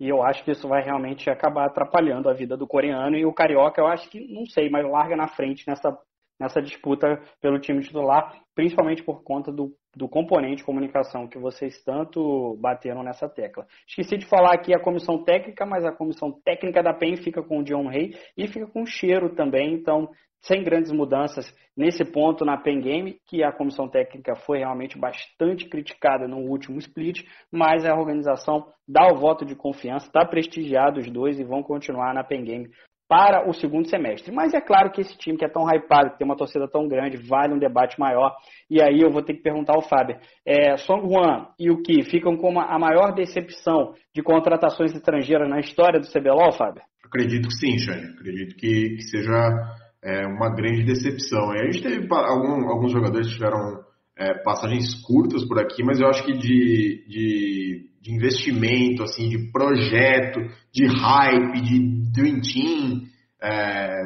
[0.00, 3.32] E eu acho que isso vai realmente acabar atrapalhando a vida do coreano e o
[3.32, 5.96] carioca, eu acho que, não sei, mas larga na frente nessa
[6.40, 12.56] nessa disputa pelo time titular, principalmente por conta do, do componente comunicação que vocês tanto
[12.60, 13.66] bateram nessa tecla.
[13.86, 17.58] Esqueci de falar aqui a comissão técnica, mas a comissão técnica da PEN fica com
[17.58, 20.08] o John Rey e fica com o Cheiro também, então
[20.42, 25.68] sem grandes mudanças nesse ponto na Pen Game, que a comissão técnica foi realmente bastante
[25.68, 31.08] criticada no último split, mas a organização dá o voto de confiança, está prestigiado os
[31.08, 32.70] dois e vão continuar na Pen Game
[33.12, 34.32] para o segundo semestre.
[34.32, 36.88] Mas é claro que esse time que é tão hypado, que tem uma torcida tão
[36.88, 38.34] grande, vale um debate maior.
[38.70, 40.16] E aí eu vou ter que perguntar ao Fábio.
[40.46, 45.60] É, Song Juan e o Ki ficam com a maior decepção de contratações estrangeiras na
[45.60, 46.80] história do CBLOL, Fábio?
[47.04, 48.14] Acredito que sim, Shane.
[48.18, 51.50] Acredito que, que seja é, uma grande decepção.
[51.50, 53.84] a gente teve algum, alguns jogadores que tiveram
[54.16, 59.50] é, passagens curtas por aqui, mas eu acho que de, de, de investimento, assim, de
[59.52, 60.40] projeto,
[60.72, 63.02] de hype, de Dream Team,
[63.40, 64.02] é,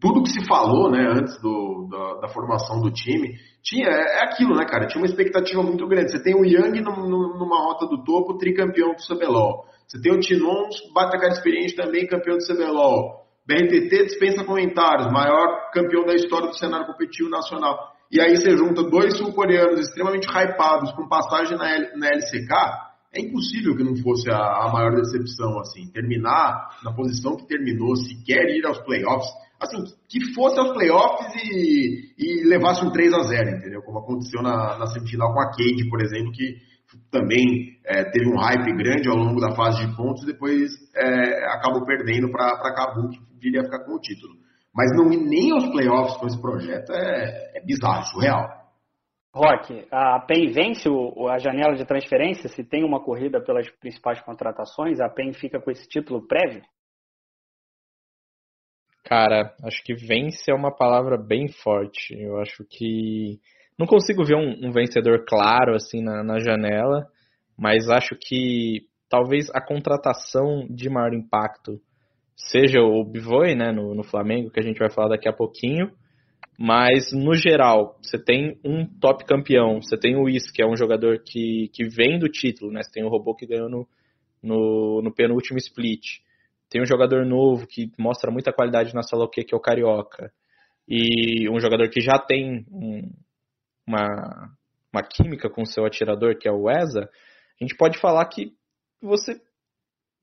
[0.00, 4.24] tudo que se falou né, antes do, da, da, formação do time, tinha, é, é,
[4.24, 4.86] aquilo, né, cara?
[4.86, 6.10] Tinha uma expectativa muito grande.
[6.10, 9.64] Você tem o no, numa rota do topo, tricampeão do CBLOL.
[9.86, 13.26] Você tem o Tinons, bata cara experiente também, campeão do CBLOL.
[13.46, 17.78] BRTT dispensa comentários, maior campeão da história do cenário competitivo nacional.
[18.10, 23.20] e aí você junta dois sul-coreanos extremamente hypados com passagem na, L, na LCK, é
[23.20, 28.22] impossível que não fosse a, a, maior decepção, assim, terminar na posição que terminou, se
[28.24, 29.28] quer ir aos playoffs,
[29.60, 33.82] assim, que fosse aos playoffs e, e levasse um 3 a 0 entendeu?
[33.82, 36.56] Como aconteceu na, na semifinal com a Cade, por exemplo, que
[37.10, 41.44] também é, teve um hype grande ao longo da fase de pontos e depois é,
[41.52, 44.34] acabou perdendo para Cabo, que viria a ficar com o título.
[44.74, 48.57] Mas não ir nem aos playoffs com esse projeto é, é bizarro, surreal.
[49.34, 52.48] Rock, a PEN vence o, a janela de transferência?
[52.48, 56.62] Se tem uma corrida pelas principais contratações, a PEN fica com esse título prévio?
[59.04, 62.14] Cara, acho que vence é uma palavra bem forte.
[62.14, 63.38] Eu acho que.
[63.78, 67.06] Não consigo ver um, um vencedor claro assim na, na, janela,
[67.56, 71.80] mas acho que talvez a contratação de maior impacto
[72.36, 75.90] seja o Bivoi, né, no, no Flamengo, que a gente vai falar daqui a pouquinho.
[76.60, 80.76] Mas, no geral, você tem um top campeão, você tem o Is, que é um
[80.76, 82.82] jogador que, que vem do título, né?
[82.82, 83.88] Você tem o robô que ganhou no,
[84.42, 86.18] no, no penúltimo split.
[86.68, 90.32] Tem um jogador novo que mostra muita qualidade na solo que é o Carioca.
[90.88, 93.08] E um jogador que já tem um,
[93.86, 94.50] uma,
[94.92, 97.08] uma química com o seu atirador, que é o ESA.
[97.60, 98.52] A gente pode falar que
[99.00, 99.40] você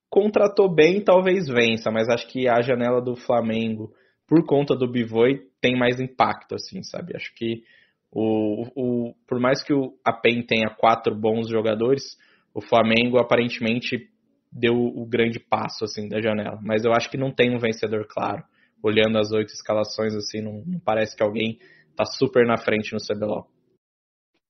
[0.10, 3.94] contratou bem, talvez vença, mas acho que a janela do Flamengo,
[4.28, 7.16] por conta do Bivoi, tem mais impacto, assim, sabe?
[7.16, 7.64] Acho que
[8.12, 12.18] o, o, por mais que o, a PEN tenha quatro bons jogadores,
[12.54, 14.10] o Flamengo aparentemente
[14.52, 16.58] deu o grande passo assim da janela.
[16.64, 18.44] Mas eu acho que não tem um vencedor claro.
[18.82, 21.60] Olhando as oito escalações assim, não, não parece que alguém
[21.90, 23.48] está super na frente no CBLOL.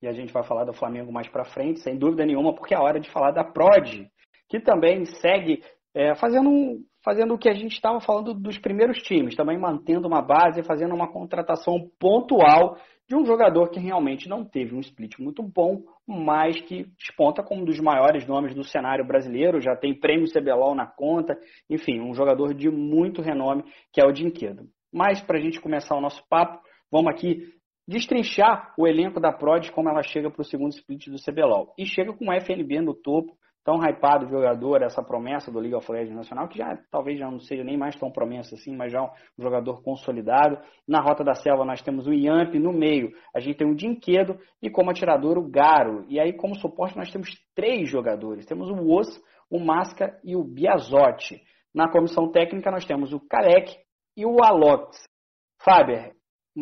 [0.02, 2.78] E a gente vai falar do Flamengo mais para frente, sem dúvida nenhuma, porque é
[2.78, 4.06] hora de falar da Prod,
[4.48, 9.36] que também segue é, fazendo, fazendo o que a gente estava falando dos primeiros times,
[9.36, 14.76] também mantendo uma base, fazendo uma contratação pontual de um jogador que realmente não teve
[14.76, 19.62] um split muito bom, mas que desponta como um dos maiores nomes do cenário brasileiro,
[19.62, 21.38] já tem prêmio CBLOL na conta,
[21.70, 23.64] enfim, um jogador de muito renome,
[23.94, 24.68] que é o Dinquedo.
[24.92, 26.60] Mas para a gente começar o nosso papo,
[26.92, 27.54] vamos aqui
[27.88, 31.76] destrinchar o elenco da Prod como ela chega para o segundo split do CBLOL.
[31.78, 35.92] E chega com o FNB no topo, tão hypado jogador, essa promessa do League of
[35.92, 39.02] Legends Nacional, que já talvez já não seja nem mais tão promessa assim, mas já
[39.02, 39.10] um
[39.42, 40.60] jogador consolidado.
[40.88, 44.38] Na Rota da Selva nós temos o Yamp, no meio a gente tem o Dinquedo
[44.62, 46.06] e como atirador o Garo.
[46.08, 49.08] E aí como suporte nós temos três jogadores, temos o Os,
[49.50, 51.42] o Masca e o Biazotti.
[51.74, 53.76] Na comissão técnica nós temos o Kalec
[54.16, 54.96] e o Alox.
[55.60, 56.12] Faber,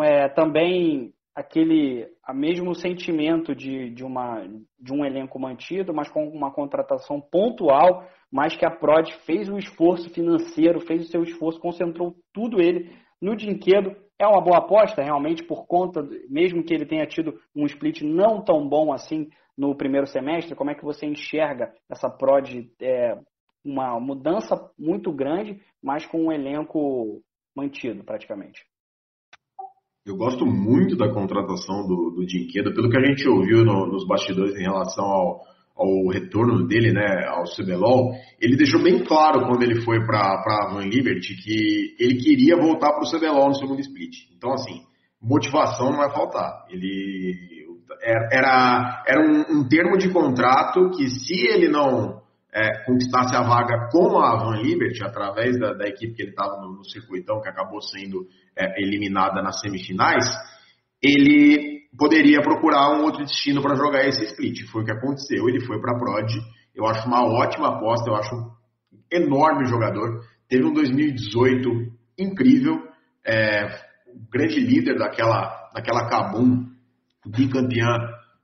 [0.01, 4.45] é, também aquele a mesmo sentimento de, de, uma,
[4.79, 9.57] de um elenco mantido, mas com uma contratação pontual, mas que a Prod fez o
[9.57, 13.95] esforço financeiro, fez o seu esforço, concentrou tudo ele no Dinquedo.
[14.19, 18.43] É uma boa aposta, realmente, por conta, mesmo que ele tenha tido um split não
[18.43, 22.49] tão bom assim no primeiro semestre, como é que você enxerga essa Prod,
[22.81, 23.17] é,
[23.63, 27.21] uma mudança muito grande, mas com um elenco
[27.55, 28.65] mantido praticamente?
[30.05, 34.05] Eu gosto muito da contratação do, do Dinqueda, pelo que a gente ouviu no, nos
[34.05, 35.41] bastidores em relação ao,
[35.77, 38.11] ao retorno dele né, ao CBLOL,
[38.41, 43.03] ele deixou bem claro quando ele foi para Van Liberty que ele queria voltar para
[43.03, 44.29] o CBLOL no segundo split.
[44.35, 44.81] Então, assim,
[45.21, 46.65] motivação não vai faltar.
[46.69, 47.63] Ele
[48.01, 52.22] era, era um, um termo de contrato que se ele não
[52.53, 56.61] é, conquistasse a vaga com a Van Liberty, através da, da equipe que ele estava
[56.61, 60.25] no, no, circuitão, que acabou sendo é, eliminada nas semifinais,
[61.01, 64.69] ele poderia procurar um outro destino para jogar esse split.
[64.71, 66.29] Foi o que aconteceu, ele foi para a Prod.
[66.75, 68.51] Eu acho uma ótima aposta, eu acho um
[69.11, 70.21] enorme jogador.
[70.47, 71.69] Teve um 2018
[72.19, 72.87] incrível,
[73.25, 73.67] é,
[74.31, 76.67] grande líder daquela, daquela Kabum,
[77.25, 77.97] bicampeã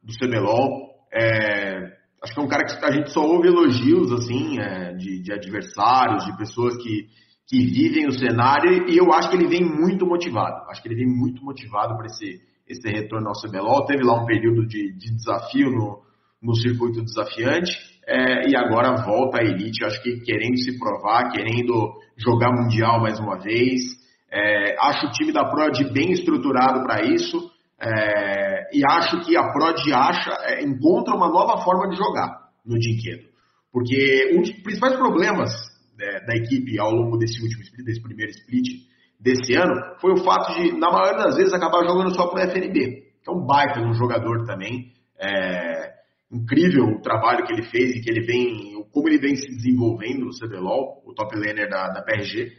[0.03, 0.89] do CBLOL.
[1.13, 5.21] É, acho que é um cara que a gente só ouve elogios assim é, de,
[5.21, 7.07] de, adversários, de pessoas que,
[7.47, 10.69] que vivem o cenário e eu acho que ele vem muito motivado.
[10.69, 13.85] Acho que ele vem muito motivado para esse, esse retorno ao CBLOL.
[13.85, 16.01] Teve lá um período de, de desafio no,
[16.41, 17.71] no circuito desafiante
[18.07, 19.85] é, e agora volta à elite.
[19.85, 23.97] Acho que querendo se provar, querendo jogar mundial mais uma vez.
[24.31, 27.49] É, acho o time da Prod bem estruturado para isso.
[27.81, 32.77] É, e acho que a Prod acha, é, encontra uma nova forma de jogar no
[32.77, 33.29] Dinquedo.
[33.71, 35.51] Porque um dos principais problemas
[35.99, 38.89] é, da equipe ao longo desse último split, desse primeiro split
[39.19, 42.49] desse ano, foi o fato de, na maioria das vezes, acabar jogando só para o
[42.49, 43.09] FNB.
[43.21, 44.93] Que é um baita um jogador também.
[45.19, 45.93] É,
[46.31, 50.25] incrível o trabalho que ele fez e que ele vem, como ele vem se desenvolvendo
[50.25, 52.51] no CBLOL, o top laner da, da PRG.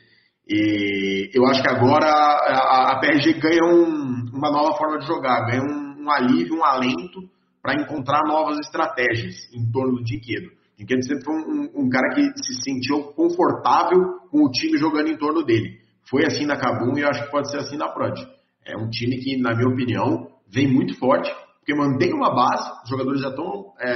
[0.52, 5.46] E eu acho que agora a, a PRG ganha um, uma nova forma de jogar,
[5.46, 7.30] ganha um, um alívio, um alento
[7.62, 10.50] para encontrar novas estratégias em torno do Dinquedo.
[10.76, 15.16] Dinquedo sempre foi um, um, cara que se sentiu confortável com o time jogando em
[15.16, 15.78] torno dele.
[16.08, 18.18] Foi assim na Cabum e eu acho que pode ser assim na Prod.
[18.66, 22.90] É um time que, na minha opinião, vem muito forte, porque mantém uma base, os
[22.90, 23.94] jogadores já estão é,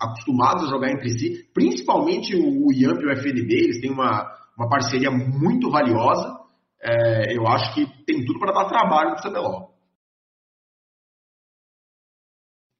[0.00, 4.30] acostumados a jogar entre si, principalmente o, o Yamp e o FNB, eles têm uma,
[4.56, 6.40] uma parceria muito valiosa.
[6.80, 9.76] É, eu acho que tem tudo para dar trabalho no CBLOL.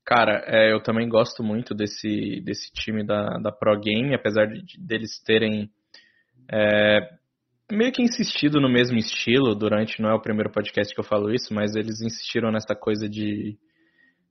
[0.05, 4.63] Cara, é, eu também gosto muito desse, desse time da, da Pro Game, apesar de,
[4.79, 5.69] deles terem
[6.49, 7.01] é,
[7.71, 11.35] meio que insistido no mesmo estilo durante, não é o primeiro podcast que eu falo
[11.35, 13.59] isso, mas eles insistiram nessa coisa de,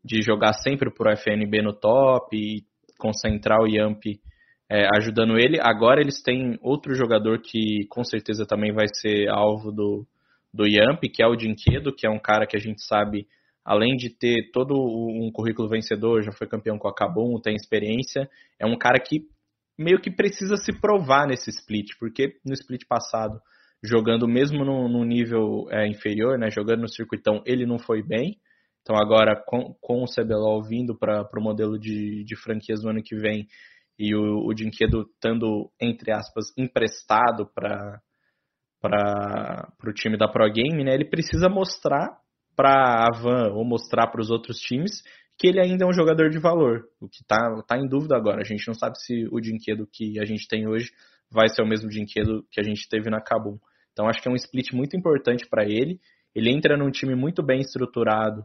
[0.02, 2.64] de jogar sempre por FNB no top e
[2.98, 4.02] concentrar o Yamp
[4.70, 5.60] é, ajudando ele.
[5.62, 10.06] Agora eles têm outro jogador que com certeza também vai ser alvo do,
[10.54, 13.28] do Yamp, que é o Dinquedo, que é um cara que a gente sabe
[13.66, 18.30] além de ter todo um currículo vencedor, já foi campeão com a Cabum, tem experiência,
[18.60, 19.28] é um cara que
[19.78, 23.42] meio que precisa se provar nesse split, porque no split passado,
[23.84, 28.38] jogando mesmo no, no nível é, inferior, né, jogando no circuitão, ele não foi bem.
[28.84, 33.02] Então agora com, com o CBLOL vindo para o modelo de, de franquias do ano
[33.02, 33.48] que vem
[33.98, 38.02] e o, o Dinquedo estando, entre aspas, emprestado para
[38.82, 42.20] para o time da Pro Game, né, ele precisa mostrar
[42.56, 45.02] para a Van ou mostrar para os outros times
[45.38, 46.86] que ele ainda é um jogador de valor.
[47.02, 48.42] O que está tá em dúvida agora.
[48.42, 50.92] A gente não sabe se o dinquedo que a gente tem hoje
[51.30, 53.58] vai ser o mesmo dinquedo que a gente teve na Kabum.
[53.92, 56.00] Então acho que é um split muito importante para ele.
[56.34, 58.44] Ele entra num time muito bem estruturado,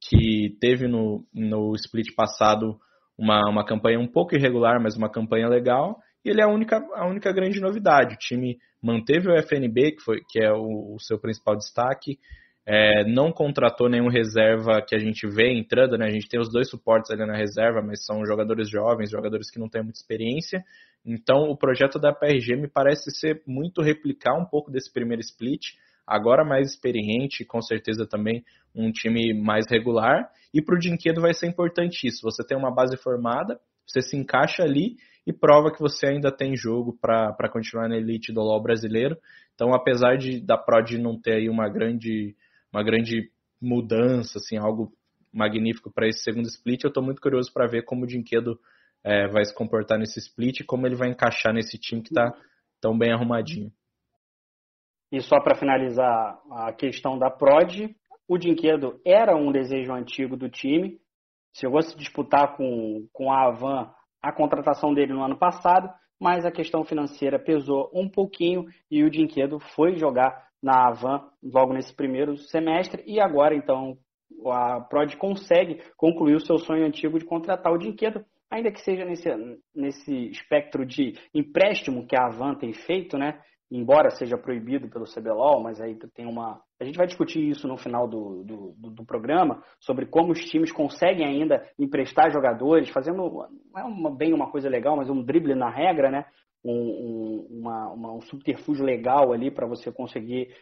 [0.00, 2.78] que teve no, no split passado
[3.18, 5.98] uma, uma campanha um pouco irregular, mas uma campanha legal.
[6.24, 8.14] E ele é a única, a única grande novidade.
[8.14, 12.18] O time manteve o FNB, que, foi, que é o, o seu principal destaque,
[12.66, 16.06] é, não contratou nenhum reserva que a gente vê entrando, né?
[16.06, 19.58] A gente tem os dois suportes ali na reserva, mas são jogadores jovens, jogadores que
[19.58, 20.64] não têm muita experiência.
[21.04, 25.74] Então, o projeto da PRG me parece ser muito replicar um pouco desse primeiro split,
[26.06, 30.28] agora mais experiente, com certeza também um time mais regular.
[30.52, 32.22] E para o Dinquedo vai ser importante isso.
[32.22, 36.56] Você tem uma base formada, você se encaixa ali e prova que você ainda tem
[36.56, 39.16] jogo para continuar na elite do LoL brasileiro.
[39.54, 42.36] Então, apesar de da Prod não ter aí uma grande
[42.72, 44.92] uma grande mudança, assim, algo
[45.32, 46.84] magnífico para esse segundo split.
[46.84, 48.58] Eu estou muito curioso para ver como o Dinquedo
[49.02, 52.32] é, vai se comportar nesse split e como ele vai encaixar nesse time que está
[52.80, 53.72] tão bem arrumadinho.
[55.14, 57.88] E só para finalizar a questão da Prod,
[58.26, 60.98] o Dinquedo era um desejo antigo do time.
[61.54, 65.88] Chegou a se disputar com, com a Avan a contratação dele no ano passado,
[66.20, 71.72] mas a questão financeira pesou um pouquinho e o Dinquedo foi jogar na Avan logo
[71.72, 73.96] nesse primeiro semestre e agora então
[74.46, 79.04] a Prod consegue concluir o seu sonho antigo de contratar o Dinquedo, ainda que seja
[79.04, 79.28] nesse,
[79.72, 83.40] nesse espectro de empréstimo que a Avan tem feito, né?
[83.76, 86.60] Embora seja proibido pelo CBLOL, mas aí tem uma.
[86.80, 90.70] A gente vai discutir isso no final do, do, do programa, sobre como os times
[90.70, 93.16] conseguem ainda emprestar jogadores, fazendo.
[93.16, 96.24] Não é uma, bem uma coisa legal, mas um drible na regra, né?
[96.64, 100.54] um, um, uma, uma, um subterfúgio legal ali para você conseguir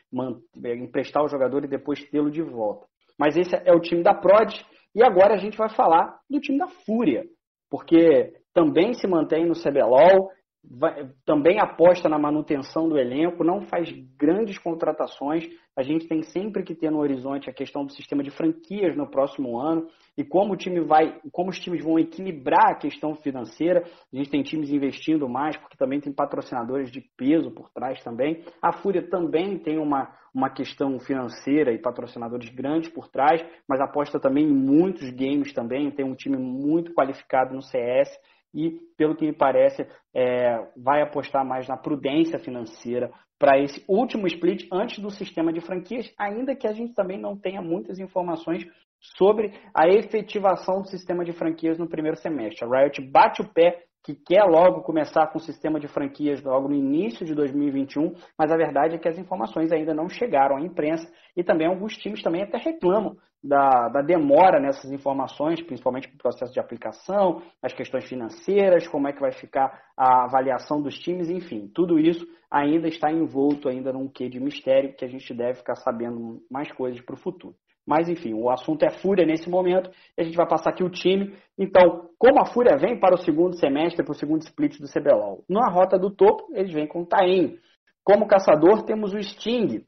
[0.64, 2.86] emprestar o jogador e depois tê-lo de volta.
[3.18, 4.52] Mas esse é o time da Prod
[4.94, 7.24] e agora a gente vai falar do time da Fúria,
[7.70, 10.30] porque também se mantém no CBLOL,
[10.64, 15.48] vai, também aposta na manutenção do elenco, não faz grandes contratações.
[15.76, 19.10] A gente tem sempre que ter no horizonte a questão do sistema de franquias no
[19.10, 23.82] próximo ano e como o time vai, como os times vão equilibrar a questão financeira.
[24.12, 28.44] A gente tem times investindo mais, porque também tem patrocinadores de peso por trás também.
[28.62, 34.20] A Fúria também tem uma, uma questão financeira e patrocinadores grandes por trás, mas aposta
[34.20, 35.90] também em muitos games também.
[35.90, 38.10] Tem um time muito qualificado no CS
[38.54, 44.26] e, pelo que me parece, é, vai apostar mais na prudência financeira para esse último
[44.26, 48.64] split antes do sistema de franquias, ainda que a gente também não tenha muitas informações
[49.00, 52.64] sobre a efetivação do sistema de franquias no primeiro semestre.
[52.64, 56.68] A Riot bate o pé que quer logo começar com o sistema de franquias logo
[56.68, 60.60] no início de 2021, mas a verdade é que as informações ainda não chegaram à
[60.60, 66.14] imprensa e também alguns times também até reclamam da, da demora nessas informações, principalmente para
[66.14, 70.98] o processo de aplicação, as questões financeiras, como é que vai ficar a avaliação dos
[70.98, 75.34] times, enfim, tudo isso ainda está envolto ainda num quê de mistério que a gente
[75.34, 77.56] deve ficar sabendo mais coisas para o futuro.
[77.86, 79.90] Mas enfim, o assunto é Fúria nesse momento.
[80.16, 81.36] E a gente vai passar aqui o time.
[81.58, 85.44] Então, como a Fúria vem para o segundo semestre, para o segundo split do CBLOL?
[85.48, 87.58] Na rota do topo, eles vêm com o Taim.
[88.04, 89.84] Como caçador, temos o Sting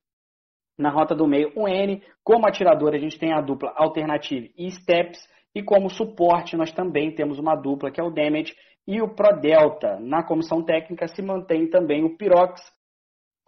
[0.78, 2.03] na rota do meio, o N.
[2.22, 5.20] Como atirador, a gente tem a dupla Alternative e Steps.
[5.55, 8.55] E como suporte, nós também temos uma dupla que é o Damage
[8.86, 10.01] e o Pro Delta.
[10.01, 12.61] Na comissão técnica se mantém também o Pirox.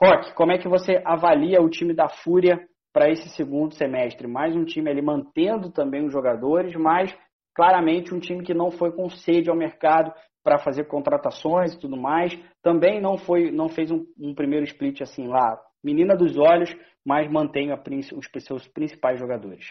[0.01, 2.61] Rock, como é que você avalia o time da Fúria
[2.97, 4.27] para esse segundo semestre?
[4.27, 7.15] Mais um time ali mantendo também os jogadores, mas
[7.55, 10.11] claramente um time que não foi com sede ao mercado
[10.43, 12.33] para fazer contratações e tudo mais.
[12.63, 16.75] Também não foi, não fez um, um primeiro split assim lá, menina dos olhos,
[17.05, 17.79] mas mantém a,
[18.15, 19.67] os seus principais jogadores.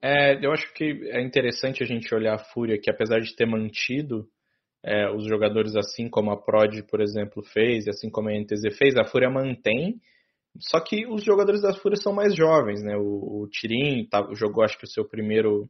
[0.00, 3.44] É, eu acho que é interessante a gente olhar a Fúria, que apesar de ter
[3.44, 4.26] mantido
[4.82, 8.96] é, os jogadores assim como a Prod, por exemplo, fez, assim como a NTZ fez,
[8.96, 10.00] a Fúria mantém,
[10.58, 12.96] só que os jogadores da Fúria são mais jovens, né?
[12.96, 15.68] O, o Tirim tá, jogou, acho que o seu primeiro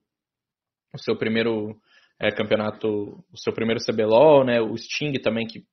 [0.95, 1.77] o seu primeiro
[2.21, 2.87] é, campeonato,
[3.33, 4.61] o seu primeiro CBLOL, né?
[4.61, 5.65] O Sting também, que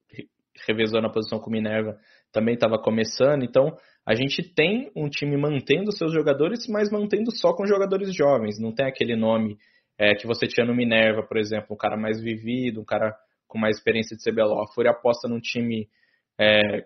[0.67, 1.97] revezou na posição com Minerva,
[2.31, 3.43] também estava começando.
[3.43, 8.59] Então, a gente tem um time mantendo seus jogadores, mas mantendo só com jogadores jovens.
[8.59, 9.57] Não tem aquele nome
[9.97, 13.15] é, que você tinha no Minerva, por exemplo, um cara mais vivido, um cara
[13.47, 14.63] com mais experiência de CBLOL.
[14.63, 15.87] A Fúria aposta num time
[16.39, 16.85] é,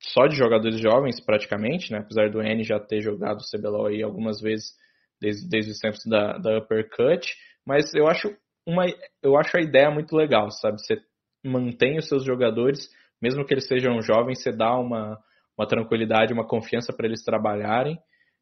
[0.00, 1.98] só de jogadores jovens, praticamente, né?
[1.98, 4.72] apesar do N já ter jogado CBLOL aí algumas vezes
[5.20, 7.26] desde, desde os tempos da, da Uppercut.
[7.66, 8.34] Mas eu acho,
[8.66, 8.86] uma,
[9.22, 10.80] eu acho a ideia muito legal, sabe?
[10.80, 11.00] Você
[11.44, 12.88] mantém os seus jogadores,
[13.20, 15.18] mesmo que eles sejam jovens, você dá uma,
[15.56, 17.98] uma tranquilidade, uma confiança para eles trabalharem.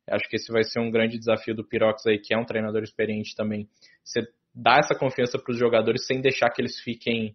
[0.08, 2.82] Acho que esse vai ser um grande desafio do Pirox aí, que é um treinador
[2.82, 3.68] experiente também.
[4.04, 4.22] Você
[4.54, 7.34] dá essa confiança para os jogadores sem deixar que eles fiquem,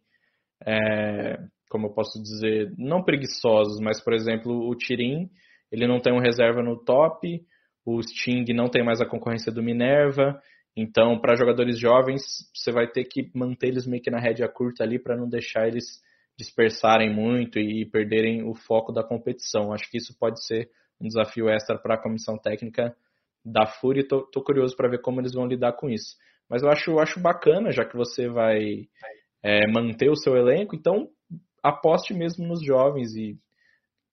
[0.65, 1.37] é,
[1.71, 5.29] como eu posso dizer, não preguiçosos, mas, por exemplo, o Tirim,
[5.71, 7.41] ele não tem um reserva no top,
[7.85, 10.39] o Sting não tem mais a concorrência do Minerva,
[10.75, 12.21] então, para jogadores jovens,
[12.53, 15.67] você vai ter que manter eles meio que na rédea curta ali para não deixar
[15.67, 16.01] eles
[16.37, 19.73] dispersarem muito e perderem o foco da competição.
[19.73, 20.69] Acho que isso pode ser
[20.99, 22.95] um desafio extra para a comissão técnica
[23.43, 24.07] da Fúria.
[24.07, 26.15] Tô, tô curioso para ver como eles vão lidar com isso.
[26.49, 28.87] Mas eu acho, acho bacana, já que você vai
[29.43, 31.09] é, manter o seu elenco, então
[31.63, 33.37] aposte mesmo nos jovens e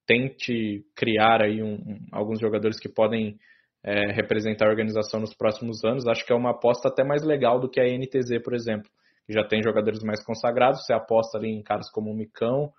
[0.07, 3.39] tente criar aí um, um, alguns jogadores que podem
[3.85, 6.07] é, representar a organização nos próximos anos.
[6.07, 8.91] Acho que é uma aposta até mais legal do que a NTZ, por exemplo,
[9.27, 10.85] que já tem jogadores mais consagrados.
[10.85, 12.73] Você aposta ali em caras como o Micão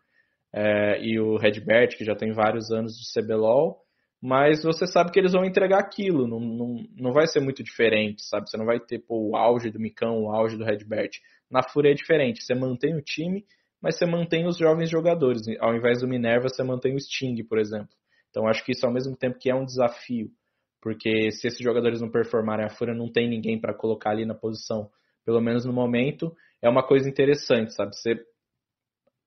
[0.53, 3.77] é, e o Redbert, que já tem vários anos de CBLOL,
[4.21, 8.23] mas você sabe que eles vão entregar aquilo, não, não, não vai ser muito diferente,
[8.25, 8.49] sabe?
[8.49, 11.11] Você não vai ter pô, o auge do Micão, o auge do Redbert.
[11.49, 13.45] Na Fúria é diferente, você mantém o time,
[13.81, 15.41] mas você mantém os jovens jogadores.
[15.59, 17.89] Ao invés do Minerva, você mantém o Sting, por exemplo.
[18.29, 20.29] Então acho que isso ao mesmo tempo que é um desafio
[20.81, 24.33] porque se esses jogadores não performarem, a Fúria não tem ninguém para colocar ali na
[24.33, 24.89] posição,
[25.25, 27.95] pelo menos no momento, é uma coisa interessante, sabe?
[27.95, 28.15] Você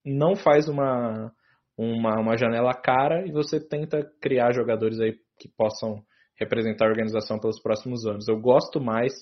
[0.05, 1.33] não faz uma,
[1.77, 6.03] uma, uma janela cara e você tenta criar jogadores aí que possam
[6.37, 8.27] representar a organização pelos próximos anos.
[8.29, 9.13] Eu gosto mais,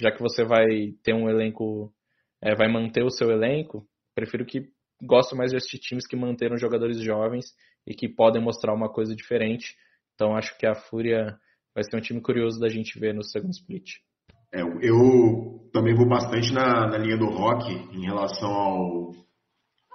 [0.00, 1.92] já que você vai ter um elenco,
[2.40, 4.68] é, vai manter o seu elenco, prefiro que
[5.02, 7.46] gosto mais de assistir times que manteram jogadores jovens
[7.86, 9.74] e que podem mostrar uma coisa diferente.
[10.14, 11.36] Então acho que a Fúria
[11.74, 13.96] vai ser um time curioso da gente ver no segundo split.
[14.54, 19.12] É, eu também vou bastante na, na, linha do rock em relação ao,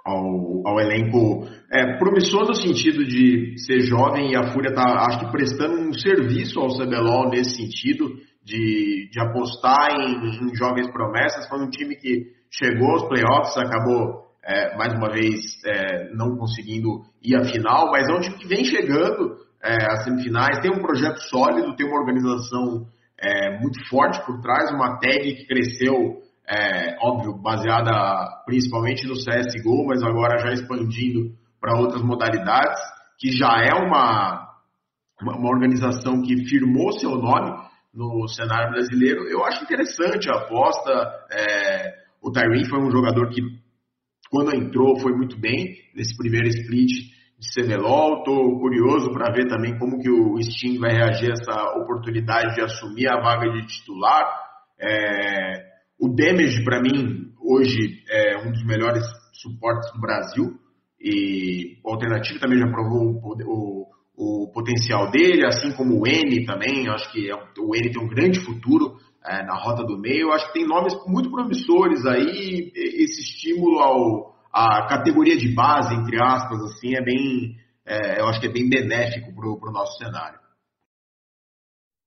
[0.03, 5.19] ao, ao elenco é, promissor no sentido de ser jovem e a Fúria está, acho
[5.19, 11.47] que, prestando um serviço ao CBLOL nesse sentido, de, de apostar em, em jovens promessas.
[11.47, 17.01] Foi um time que chegou aos playoffs, acabou é, mais uma vez é, não conseguindo
[17.21, 20.81] ir à final, mas é um time que vem chegando é, as semifinais, tem um
[20.81, 22.87] projeto sólido, tem uma organização
[23.19, 27.91] é, muito forte por trás, uma tag que cresceu, é, óbvio, baseada
[28.45, 32.79] principalmente no CSGO, mas agora já expandindo para outras modalidades,
[33.19, 34.47] que já é uma,
[35.21, 39.27] uma organização que firmou seu nome no cenário brasileiro.
[39.27, 40.91] Eu acho interessante a aposta.
[41.31, 43.41] É, o Tyree foi um jogador que,
[44.29, 46.89] quando entrou, foi muito bem nesse primeiro split
[47.39, 48.19] de CBLOL.
[48.19, 52.61] Estou curioso para ver também como que o Steam vai reagir a essa oportunidade de
[52.61, 54.25] assumir a vaga de titular.
[54.77, 55.63] É,
[55.97, 60.59] o Damage, para mim, hoje é um dos melhores suportes do Brasil.
[60.99, 66.45] E o Alternativo também já provou o, o, o potencial dele, assim como o N
[66.45, 66.89] também.
[66.89, 68.97] Acho que é, o N tem um grande futuro
[69.27, 70.31] é, na rota do meio.
[70.31, 72.71] Acho que tem nomes muito promissores aí.
[72.73, 78.39] Esse estímulo ao, a categoria de base, entre aspas, assim, é bem, é, eu acho
[78.39, 80.39] que é bem benéfico para o nosso cenário.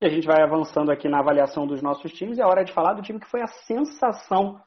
[0.03, 2.39] E a gente vai avançando aqui na avaliação dos nossos times.
[2.39, 4.59] É hora de falar do time que foi a sensação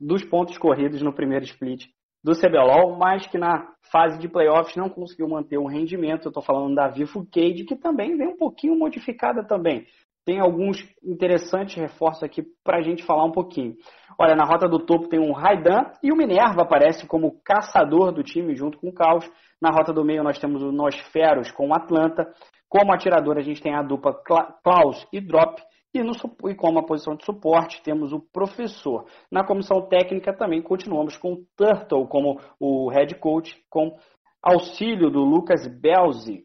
[0.00, 1.86] dos pontos corridos no primeiro split
[2.22, 6.26] do CBLOL, mas que na fase de playoffs não conseguiu manter um rendimento.
[6.26, 9.86] Eu estou falando da Vivo Cade, que também vem um pouquinho modificada também.
[10.24, 13.74] Tem alguns interessantes reforços aqui para a gente falar um pouquinho.
[14.18, 18.22] Olha, na rota do topo tem um Raidan e o Minerva aparece como caçador do
[18.22, 19.28] time junto com o Caos.
[19.60, 22.30] Na rota do meio nós temos o Nosferos com o Atlanta.
[22.68, 24.14] Como atirador a gente tem a dupla
[24.62, 25.60] Klaus e Drop.
[25.92, 26.12] E, no,
[26.48, 29.06] e como a posição de suporte temos o professor.
[29.32, 33.96] Na comissão técnica também continuamos com o Turtle como o head coach, com
[34.40, 36.44] auxílio do Lucas Belzi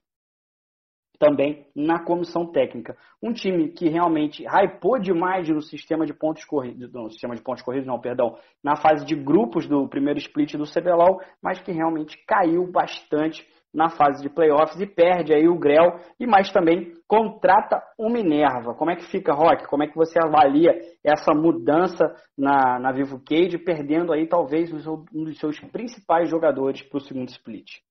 [1.18, 2.96] também na comissão técnica.
[3.22, 7.64] Um time que realmente hypou demais no sistema de pontos corridos, no sistema de pontos
[7.64, 12.18] corridos, não, perdão, na fase de grupos do primeiro split do CBLOL, mas que realmente
[12.28, 13.46] caiu bastante
[13.76, 18.74] na fase de playoffs e perde aí o Grell e mais também contrata o Minerva.
[18.74, 19.68] Como é que fica, Rock?
[19.68, 20.72] Como é que você avalia
[21.04, 22.06] essa mudança
[22.38, 27.28] na, na Vivo Cage, perdendo aí talvez um dos seus principais jogadores para o segundo
[27.28, 27.82] split?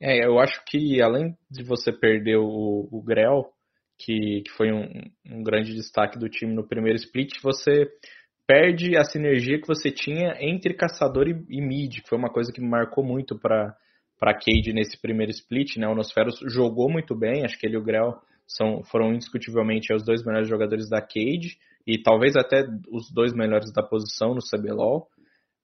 [0.00, 3.46] É, eu acho que além de você perder o, o Grell,
[3.98, 4.88] que, que foi um,
[5.30, 7.88] um grande destaque do time no primeiro split, você
[8.46, 12.52] perde a sinergia que você tinha entre caçador e, e mid, que foi uma coisa
[12.52, 13.74] que marcou muito para
[14.18, 15.86] para Cade nesse primeiro split, né?
[15.88, 18.14] O Nosferos jogou muito bem, acho que ele e o Grell
[18.46, 23.72] são, foram indiscutivelmente os dois melhores jogadores da Cade e talvez até os dois melhores
[23.72, 25.08] da posição no CBLOL.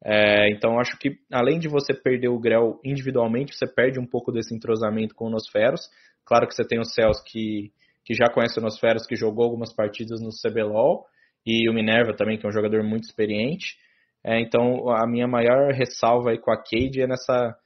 [0.05, 4.33] É, então acho que além de você perder o Grell individualmente, você perde um pouco
[4.33, 5.81] desse entrosamento com o Nosferos.
[6.25, 7.71] Claro que você tem o Cels que,
[8.05, 11.05] que já conhece o Nosferos, que jogou algumas partidas no CBLOL,
[11.45, 13.77] e o Minerva também, que é um jogador muito experiente.
[14.25, 17.57] É, então a minha maior ressalva aí com a Cade é nessa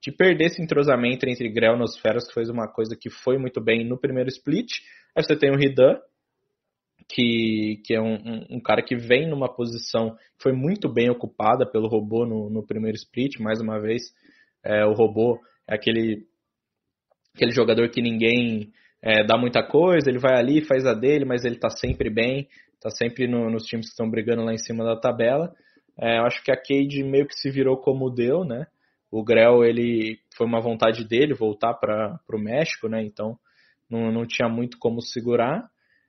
[0.00, 3.60] de perder esse entrosamento entre Grell e Nosferos, que foi uma coisa que foi muito
[3.60, 4.70] bem no primeiro split.
[5.16, 5.98] Aí você tem o Ridan,
[7.08, 11.08] que, que é um, um, um, cara que vem numa posição que foi muito bem
[11.08, 14.02] ocupada pelo robô no, no primeiro split, mais uma vez.
[14.62, 16.26] É, o robô é aquele,
[17.34, 18.70] aquele jogador que ninguém
[19.02, 22.46] é, dá muita coisa, ele vai ali, faz a dele, mas ele tá sempre bem,
[22.80, 25.54] tá sempre no, nos times que estão brigando lá em cima da tabela.
[25.98, 28.66] É, eu acho que a Cade meio que se virou como deu, né?
[29.10, 33.02] O Grell, ele foi uma vontade dele voltar para o México, né?
[33.02, 33.38] Então
[33.88, 35.68] não, não tinha muito como segurar.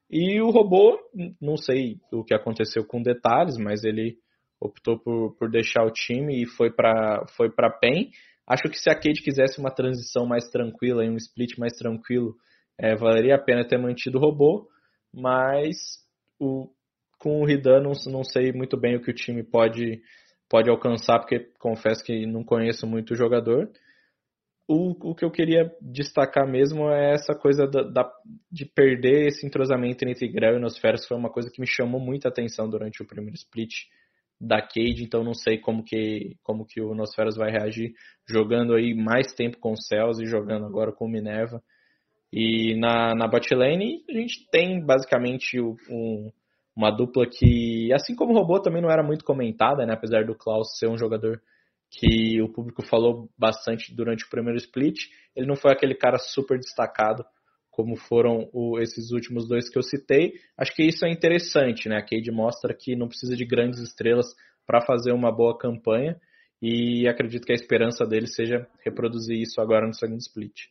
[0.10, 0.98] E o robô,
[1.40, 4.18] não sei o que aconteceu com detalhes, mas ele
[4.60, 8.10] optou por, por deixar o time e foi para foi para PEN.
[8.48, 12.36] Acho que se a Kate quisesse uma transição mais tranquila, um split mais tranquilo,
[12.80, 14.68] é, valeria a pena ter mantido o robô,
[15.14, 15.76] mas
[16.40, 16.68] o,
[17.20, 20.02] com o Ridan não, não sei muito bem o que o time pode
[20.50, 23.70] pode alcançar, porque confesso que não conheço muito o jogador.
[24.72, 28.12] O, o que eu queria destacar mesmo é essa coisa da, da,
[28.52, 32.30] de perder esse entrosamento entre Grell e Nosferos, foi uma coisa que me chamou muita
[32.30, 33.88] atenção durante o primeiro split
[34.40, 37.94] da Cade, então não sei como que, como que o Nosferos vai reagir
[38.28, 41.64] jogando aí mais tempo com o Cells e jogando agora com Minerva.
[42.32, 46.32] E na, na botlane a gente tem basicamente um,
[46.76, 49.94] uma dupla que, assim como o robô, também não era muito comentada, né?
[49.94, 51.42] apesar do Klaus ser um jogador
[51.90, 55.08] que o público falou bastante durante o primeiro split.
[55.36, 57.26] Ele não foi aquele cara super destacado
[57.72, 60.34] como foram o, esses últimos dois que eu citei.
[60.58, 61.98] Acho que isso é interessante, né?
[61.98, 64.36] A Cade mostra que não precisa de grandes estrelas
[64.68, 66.20] para fazer uma boa campanha
[66.62, 70.68] e acredito que a esperança dele seja reproduzir isso agora no segundo split.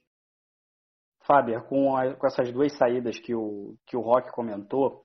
[1.27, 5.05] Fábio, com, com essas duas saídas que o, que o Rock comentou,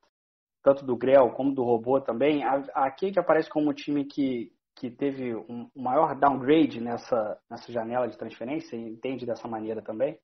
[0.62, 4.52] tanto do Grell como do robô também, a, a Cade aparece como um time que,
[4.76, 10.18] que teve um, maior downgrade nessa, nessa janela de transferência, entende dessa maneira também?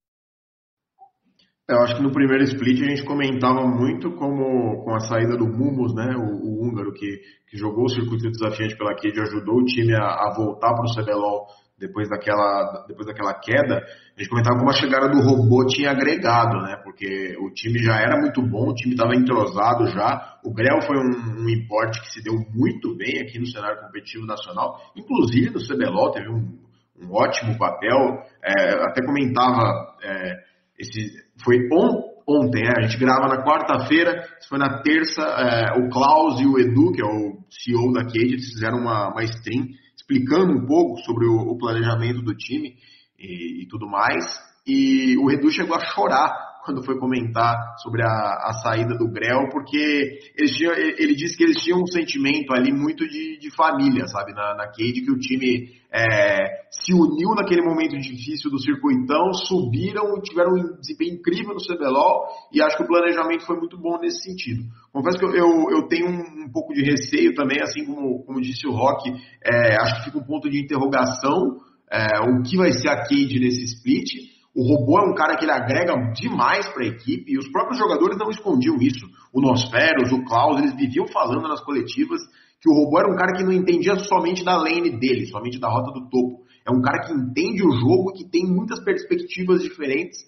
[1.70, 5.38] É, eu acho que no primeiro split a gente comentava muito como com a saída
[5.38, 9.60] do Mumos, né, o, o húngaro que, que jogou o circuito desafiante pela Cade, ajudou
[9.60, 11.45] o time a, a voltar para o CBLOL
[11.78, 16.60] depois daquela, depois daquela queda, a gente comentava como a chegada do robô tinha agregado,
[16.62, 16.76] né?
[17.00, 20.38] Porque o time já era muito bom, o time estava entrosado já.
[20.43, 24.26] O Grell foi um, um importe que se deu muito bem aqui no cenário competitivo
[24.26, 26.60] nacional, inclusive no CBLOL teve um,
[27.02, 28.20] um ótimo papel.
[28.43, 30.34] É, até comentava, é,
[30.78, 35.88] esse, foi on, ontem, é, a gente grava na quarta-feira, foi na terça, é, o
[35.88, 39.68] Klaus e o Edu, que é o CEO da Cade, eles fizeram uma, uma stream
[39.95, 42.76] explicando um pouco sobre o, o planejamento do time
[43.18, 44.26] e, e, tudo mais.
[44.68, 49.49] E o Edu chegou a chorar quando foi comentar sobre a, a saída do Grell,
[49.51, 50.20] porque
[50.55, 54.53] tinham, ele disse que eles tinham um sentimento ali muito de, de família, sabe, na,
[54.53, 60.22] na Cade, que o time é, se uniu naquele momento difícil do circuitão, subiram e
[60.22, 64.22] tiveram um desempenho incrível no CBLOL, e acho que o planejamento foi muito bom nesse
[64.22, 64.61] sentido.
[64.93, 68.39] Confesso que eu, eu, eu tenho um, um, pouco de receio também, assim como, como
[68.39, 69.09] disse o Rock,
[69.43, 71.57] é, acho que fica um ponto de interrogação
[71.91, 74.29] é, o que vai ser a Cade nesse split,
[74.60, 77.80] o robô é um cara que ele agrega demais para a equipe e os próprios
[77.80, 79.07] jogadores não escondiam isso.
[79.34, 82.20] O Nosferos, o Klaus, eles viviam falando nas coletivas
[82.60, 85.70] que o robô era um cara que não entendia somente da lane dele, somente da
[85.70, 86.43] rota do topo.
[86.68, 90.20] É um cara que entende o jogo e que tem muitas perspectivas diferentes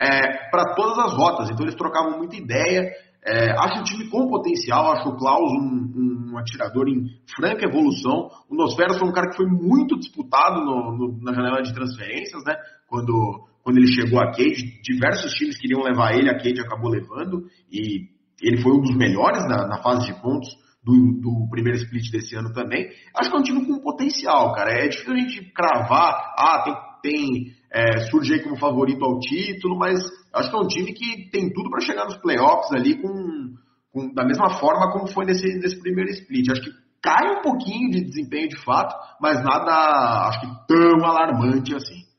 [0.00, 1.50] é, para todas as rotas.
[1.50, 2.92] Então eles trocavam muita ideia.
[3.26, 8.30] É, acho um time com potencial, acho o Klaus um, um, atirador em franca evolução.
[8.48, 12.44] O Nosferos foi um cara que foi muito disputado no, no, na janela de transferências,
[12.44, 12.54] né?
[12.86, 17.46] Quando quando ele chegou a Cade, diversos times queriam levar ele, a Cade acabou levando,
[17.70, 18.08] e
[18.42, 20.48] ele foi um dos melhores na, na fase de pontos
[20.82, 22.88] do, do, primeiro split desse ano também.
[23.14, 24.72] Acho que é um time com potencial, cara.
[24.72, 29.78] É difícil a gente cravar, ah, tem, tem é, surge aí como favorito ao título,
[29.78, 30.00] mas
[30.34, 33.54] acho que é um time que tem tudo para chegar nos playoffs ali com,
[33.92, 36.50] com, da mesma forma como foi nesse, nesse primeiro split.
[36.50, 36.70] Acho que
[37.02, 42.09] cai um pouquinho de desempenho de fato, mas nada, acho que tão alarmante assim.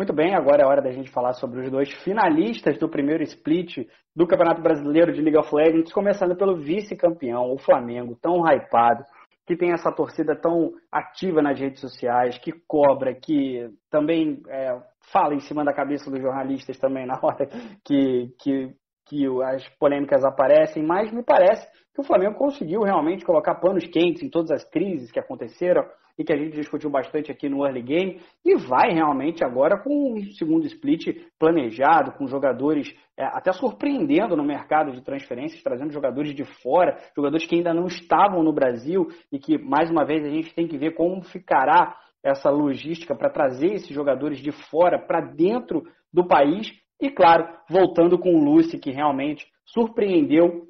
[0.00, 3.86] Muito bem, agora é hora da gente falar sobre os dois finalistas do primeiro split
[4.16, 9.04] do Campeonato Brasileiro de League of Legends, começando pelo vice-campeão, o Flamengo, tão hypado,
[9.46, 14.74] que tem essa torcida tão ativa nas redes sociais, que cobra, que também é,
[15.12, 17.46] fala em cima da cabeça dos jornalistas também na hora
[17.84, 18.72] que, que,
[19.06, 24.22] que as polêmicas aparecem, mas me parece que o Flamengo conseguiu realmente colocar panos quentes
[24.22, 25.84] em todas as crises que aconteceram
[26.20, 30.12] e que a gente discutiu bastante aqui no Early Game, e vai realmente agora com
[30.12, 36.34] um segundo split planejado, com jogadores é, até surpreendendo no mercado de transferências, trazendo jogadores
[36.34, 40.28] de fora, jogadores que ainda não estavam no Brasil e que, mais uma vez, a
[40.28, 45.22] gente tem que ver como ficará essa logística para trazer esses jogadores de fora para
[45.22, 46.70] dentro do país.
[47.00, 50.66] E, claro, voltando com o Lucy, que realmente surpreendeu.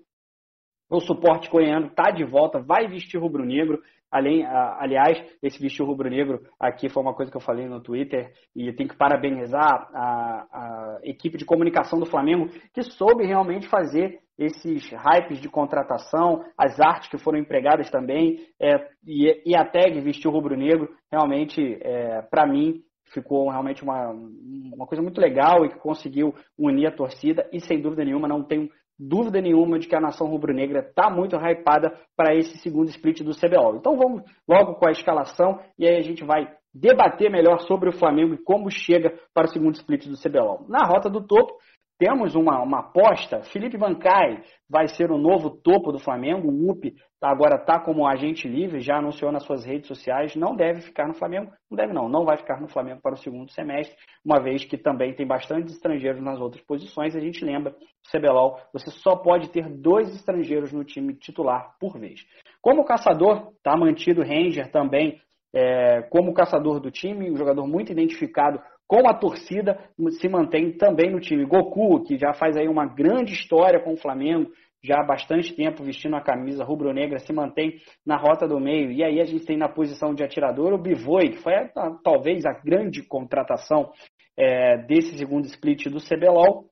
[0.89, 3.81] O suporte coreano está de volta, vai vestir rubro-negro.
[4.11, 8.73] Além, aliás, esse vestir rubro-negro aqui foi uma coisa que eu falei no Twitter e
[8.73, 14.91] tenho que parabenizar a, a, equipe de comunicação do Flamengo que soube realmente fazer esses
[14.91, 20.29] hypes de contratação, as artes que foram empregadas também é, e, e, a tag vestir
[20.29, 22.83] rubro-negro realmente, é, para mim,
[23.13, 27.81] ficou realmente uma, uma coisa muito legal e que conseguiu unir a torcida e sem
[27.81, 28.69] dúvida nenhuma não tenho
[29.01, 33.35] dúvida nenhuma de que a nação rubro-negra está muito hypada para esse segundo split do
[33.35, 33.77] CBLOL.
[33.77, 37.93] Então vamos logo com a escalação e aí a gente vai debater melhor sobre o
[37.93, 40.67] Flamengo e como chega para o segundo split do CBLOL.
[40.69, 41.55] Na rota do topo,
[42.01, 46.95] temos uma, uma aposta, Felipe Bancai vai ser o novo topo do Flamengo, o UP
[47.21, 51.13] agora está como agente livre, já anunciou nas suas redes sociais, não deve ficar no
[51.13, 53.95] Flamengo, não deve não, não vai ficar no Flamengo para o segundo semestre,
[54.25, 57.77] uma vez que também tem bastante estrangeiros nas outras posições, a gente lembra,
[58.11, 62.21] CBLOL, você só pode ter dois estrangeiros no time titular por vez.
[62.63, 65.21] Como caçador, está mantido Ranger também
[65.53, 68.61] é, como caçador do time, um jogador muito identificado
[68.91, 69.79] com a torcida,
[70.19, 71.45] se mantém também no time.
[71.45, 74.51] Goku, que já faz aí uma grande história com o Flamengo,
[74.83, 78.91] já há bastante tempo vestindo a camisa rubro-negra, se mantém na rota do meio.
[78.91, 81.71] E aí a gente tem na posição de atirador o Bivoi, que foi a,
[82.03, 83.93] talvez a grande contratação
[84.37, 86.65] é, desse segundo split do CBLOL.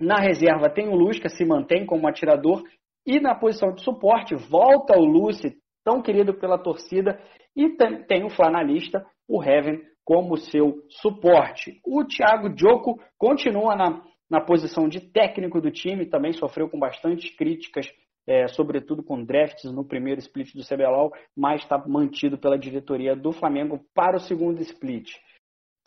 [0.00, 2.62] Na reserva tem o que se mantém como atirador.
[3.06, 7.20] E na posição de suporte volta o Lucy, tão querido pela torcida.
[7.54, 11.80] E tem, tem o flanalista, o Heaven, como seu suporte.
[11.84, 14.00] O Thiago Dioco continua na,
[14.30, 17.86] na posição de técnico do time, também sofreu com bastantes críticas,
[18.24, 23.32] é, sobretudo com drafts no primeiro split do CBLOL, mas está mantido pela diretoria do
[23.32, 25.10] Flamengo para o segundo split.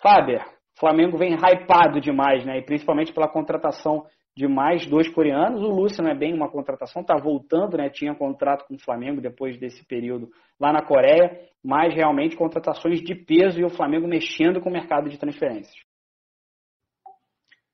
[0.02, 0.46] Faber,
[0.78, 2.58] Flamengo vem hypado demais, né?
[2.58, 4.06] E principalmente pela contratação
[4.40, 5.62] de mais dois coreanos.
[5.62, 7.90] O Lúcio não é bem uma contratação, está voltando, né?
[7.90, 13.14] Tinha contrato com o Flamengo depois desse período lá na Coreia, mas realmente contratações de
[13.14, 15.76] peso e o Flamengo mexendo com o mercado de transferências.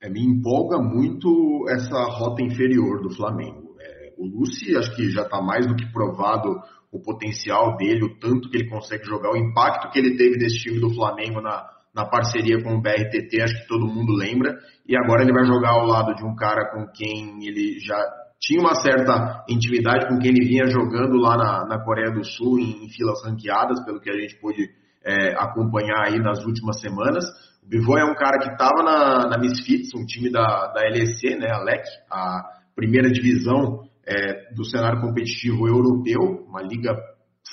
[0.01, 3.76] É, me empolga muito essa rota inferior do Flamengo.
[3.80, 6.49] É, o Lúcio, acho que já está mais do que provado
[6.91, 10.57] o potencial dele, o tanto que ele consegue jogar, o impacto que ele teve desse
[10.63, 14.98] time do Flamengo na, na parceria com o BRTT, acho que todo mundo lembra, e
[14.98, 17.98] agora ele vai jogar ao lado de um cara com quem ele já
[18.39, 22.60] tinha uma certa intimidade, com quem ele vinha jogando lá na, na Coreia do Sul,
[22.60, 24.70] em, em, filas ranqueadas, pelo que a gente pôde
[25.04, 27.24] é, acompanhar aí nas últimas semanas.
[27.64, 31.38] O Bivoy é um cara que estava na, na Misfits, um time da, da LEC,
[31.39, 32.43] né, a LEC, a
[32.76, 36.93] primeira divisão é, do cenário competitivo europeu, uma liga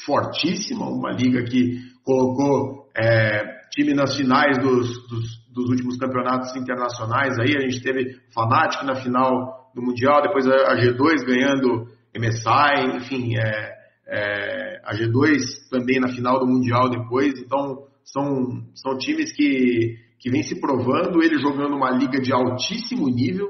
[0.05, 7.39] fortíssima, uma liga que colocou é, time nas finais dos, dos, dos, últimos campeonatos internacionais.
[7.39, 12.97] Aí a gente teve Fnatic na final do Mundial, depois a, a G2 ganhando MSI,
[12.97, 13.73] enfim, é,
[14.07, 17.33] é, a G2 também na final do Mundial depois.
[17.41, 23.09] Então são, são times que, que vêm se provando, ele jogando uma liga de altíssimo
[23.09, 23.49] nível,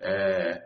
[0.00, 0.60] é,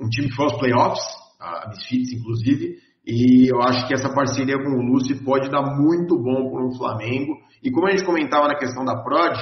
[0.00, 1.04] um time que foi aos playoffs,
[1.38, 6.16] a Misfits inclusive, e eu acho que essa parceria com o Lúcio pode dar muito
[6.16, 7.34] bom para o Flamengo.
[7.62, 9.36] E como a gente comentava na questão da Prod,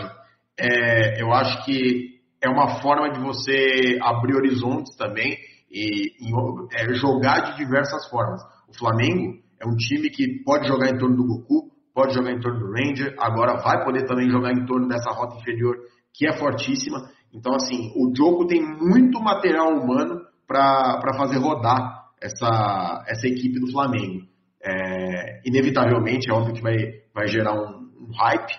[0.58, 5.38] é, eu acho que é uma forma de você abrir horizontes também
[5.70, 6.32] e, e
[6.72, 8.42] é, jogar de diversas formas.
[8.68, 12.40] O Flamengo é um time que pode jogar em torno do Goku, pode jogar em
[12.40, 15.76] torno do Ranger, agora vai poder também jogar em torno dessa rota inferior
[16.12, 17.08] que é fortíssima.
[17.32, 23.70] Então, assim, o jogo tem muito material humano para fazer rodar essa, essa equipe do
[23.70, 24.26] Flamengo.
[24.62, 26.74] É, inevitavelmente, é óbvio que vai,
[27.14, 28.52] vai gerar um, um hype,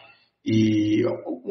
[0.45, 1.03] e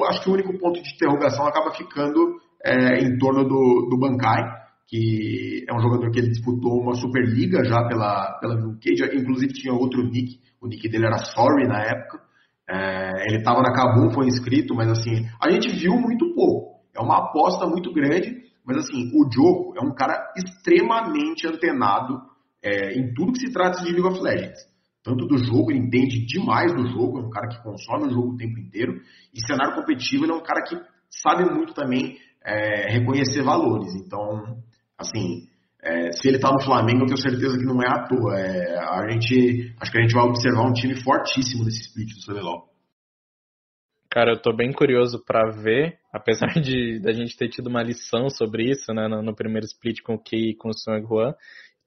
[0.09, 4.43] acho que o único ponto de interrogação acaba ficando é, em torno do, do Bancai,
[4.87, 9.73] que é um jogador que ele disputou uma Superliga já pela, pela UK, inclusive tinha
[9.73, 12.21] outro nick, o nick dele era Sorry na época.
[12.69, 16.81] É, ele estava na Kabum, foi inscrito, mas assim, a gente viu muito pouco.
[16.95, 18.35] É uma aposta muito grande,
[18.65, 22.21] mas assim, o Diogo é um cara extremamente antenado
[22.63, 24.59] é, em tudo que se trata de League of Legends.
[25.09, 28.35] Tanto do jogo, ele entende demais do jogo, é um cara que consome o jogo
[28.35, 29.01] o tempo inteiro.
[29.33, 30.79] E cenário competitivo, ele é um cara que
[31.09, 33.95] sabe muito também é, reconhecer valores.
[33.95, 34.59] Então,
[34.99, 35.49] assim,
[35.83, 38.39] é, se ele está no Flamengo, eu tenho certeza que não é à toa.
[38.39, 42.27] É, a gente, acho que a gente vai observar um time fortíssimo nesse split do
[42.27, 42.69] CBLOL.
[44.11, 48.29] Cara, eu tô bem curioso para ver, apesar de da gente ter tido uma lição
[48.29, 51.33] sobre isso, né, no, no primeiro split com o Key e com o Sung Juan.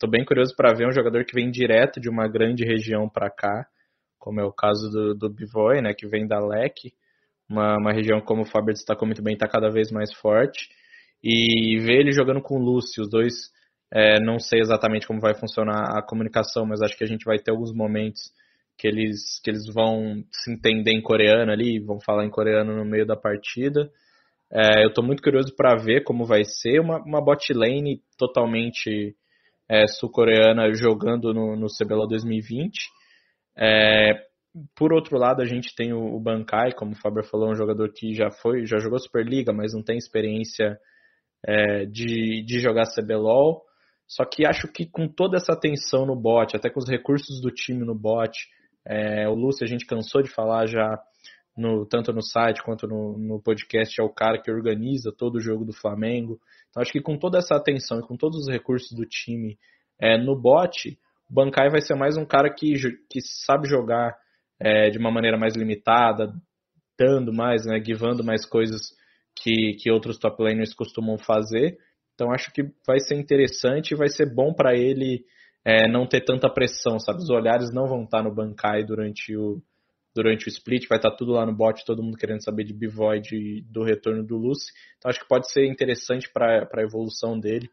[0.02, 3.30] Tô bem curioso para ver um jogador que vem direto de uma grande região para
[3.30, 3.68] cá,
[4.18, 6.92] como é o caso do, do Bivoy, né, que vem da LEC,
[7.48, 10.70] uma, uma região, como o Fábio destacou muito bem, está cada vez mais forte.
[11.24, 13.52] E ver ele jogando com o Lúcio, os dois,
[13.94, 17.38] é, não sei exatamente como vai funcionar a comunicação, mas acho que a gente vai
[17.38, 18.34] ter alguns momentos
[18.80, 22.86] que eles, que eles vão se entender em coreano ali, vão falar em coreano no
[22.86, 23.88] meio da partida.
[24.52, 29.16] É, eu estou muito curioso para ver como vai ser uma, uma bot lane totalmente
[29.72, 32.74] é, sul-coreana jogando no, no CBLOL 2020.
[33.58, 34.12] É,
[34.76, 37.90] por outro lado, a gente tem o, o Bankai, como o Faber falou, um jogador
[37.96, 40.78] que já foi, já jogou Superliga, mas não tem experiência
[41.48, 43.62] é, de, de jogar CBLOL.
[44.06, 47.50] Só que acho que com toda essa atenção no bot, até com os recursos do
[47.50, 48.38] time no bot,
[48.86, 51.00] é, o Lúcio a gente cansou de falar já,
[51.56, 55.42] no, tanto no site quanto no, no, podcast, é o cara que organiza todo o
[55.42, 56.40] jogo do Flamengo.
[56.70, 59.58] Então acho que com toda essa atenção e com todos os recursos do time
[60.00, 60.98] é, no bot,
[61.30, 62.74] o Bancai vai ser mais um cara que,
[63.10, 64.16] que sabe jogar
[64.60, 66.34] é, de uma maneira mais limitada,
[66.98, 68.82] dando mais, né, givando mais coisas
[69.36, 71.78] que, que outros top laners costumam fazer.
[72.14, 75.26] Então acho que vai ser interessante e vai ser bom para ele
[75.66, 77.20] é, não ter tanta pressão, sabe?
[77.20, 79.62] Os olhares não vão estar no Bankai durante o,
[80.14, 83.62] durante o split, vai estar tudo lá no bot, todo mundo querendo saber de Bivoid
[83.70, 84.72] do retorno do Lucy.
[84.98, 87.70] Então acho que pode ser interessante para a evolução dele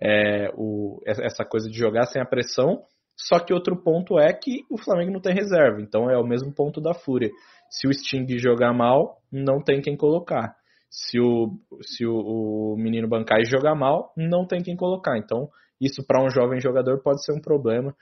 [0.00, 2.82] é, o, essa coisa de jogar sem a pressão.
[3.16, 6.52] Só que outro ponto é que o Flamengo não tem reserva, então é o mesmo
[6.52, 7.30] ponto da Fúria.
[7.70, 10.56] Se o Sting jogar mal, não tem quem colocar.
[10.90, 15.16] Se o, se o, o menino Bancai jogar mal, não tem quem colocar.
[15.16, 15.48] Então
[15.80, 17.94] isso para um jovem jogador pode ser um problema,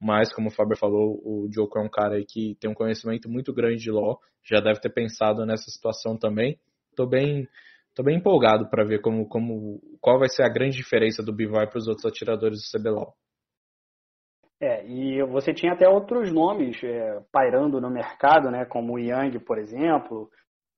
[0.00, 3.28] mas como o Faber falou, o Diogo é um cara aí que tem um conhecimento
[3.28, 6.58] muito grande de LoL, já deve ter pensado nessa situação também.
[6.96, 7.46] Tô bem,
[7.94, 11.68] tô bem empolgado para ver como, como, qual vai ser a grande diferença do Bivai
[11.68, 13.14] para os outros atiradores do CBLOL.
[14.62, 19.38] É, e você tinha até outros nomes é, pairando no mercado, né, como o Yang,
[19.40, 20.30] por exemplo,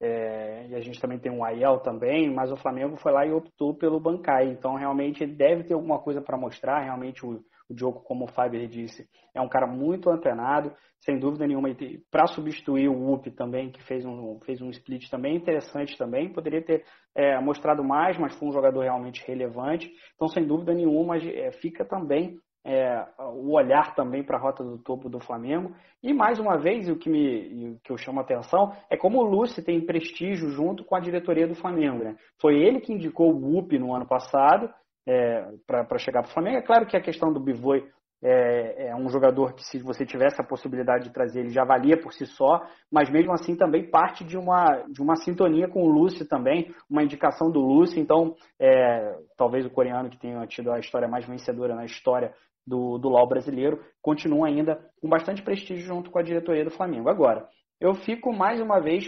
[0.03, 3.31] é, e a gente também tem um Aiel também, mas o Flamengo foi lá e
[3.31, 4.49] optou pelo Bancai.
[4.49, 6.81] Então, realmente, ele deve ter alguma coisa para mostrar.
[6.81, 7.41] Realmente, o,
[7.73, 11.69] o Diogo, como o Faber disse, é um cara muito antenado, sem dúvida nenhuma.
[12.09, 16.31] Para substituir o UP também, que fez um, fez um split também interessante também.
[16.31, 19.91] Poderia ter é, mostrado mais, mas foi um jogador realmente relevante.
[20.15, 24.77] Então, sem dúvida nenhuma, é, fica também é, o olhar também para a rota do
[24.77, 25.75] topo do Flamengo.
[26.01, 29.19] E mais uma vez, o que, me, o que eu chamo a atenção é como
[29.19, 32.03] o Lúcio tem prestígio junto com a diretoria do Flamengo.
[32.03, 32.15] Né?
[32.39, 34.73] Foi ele que indicou o UP no ano passado
[35.07, 36.57] é, para chegar para o Flamengo.
[36.57, 37.83] É claro que a questão do Bivoi
[38.23, 41.99] é, é, um jogador que, se você tivesse a possibilidade de trazer, ele já valia
[41.99, 45.89] por si só, mas mesmo assim também parte de uma, de uma sintonia com o
[45.89, 47.99] Lúcio também, uma indicação do Lúcio.
[47.99, 52.33] Então, é, talvez o coreano que tenha tido a história mais vencedora na história
[52.65, 57.09] do, do LAU brasileiro, continua ainda com bastante prestígio junto com a diretoria do Flamengo.
[57.09, 57.45] Agora,
[57.81, 59.03] eu fico mais uma vez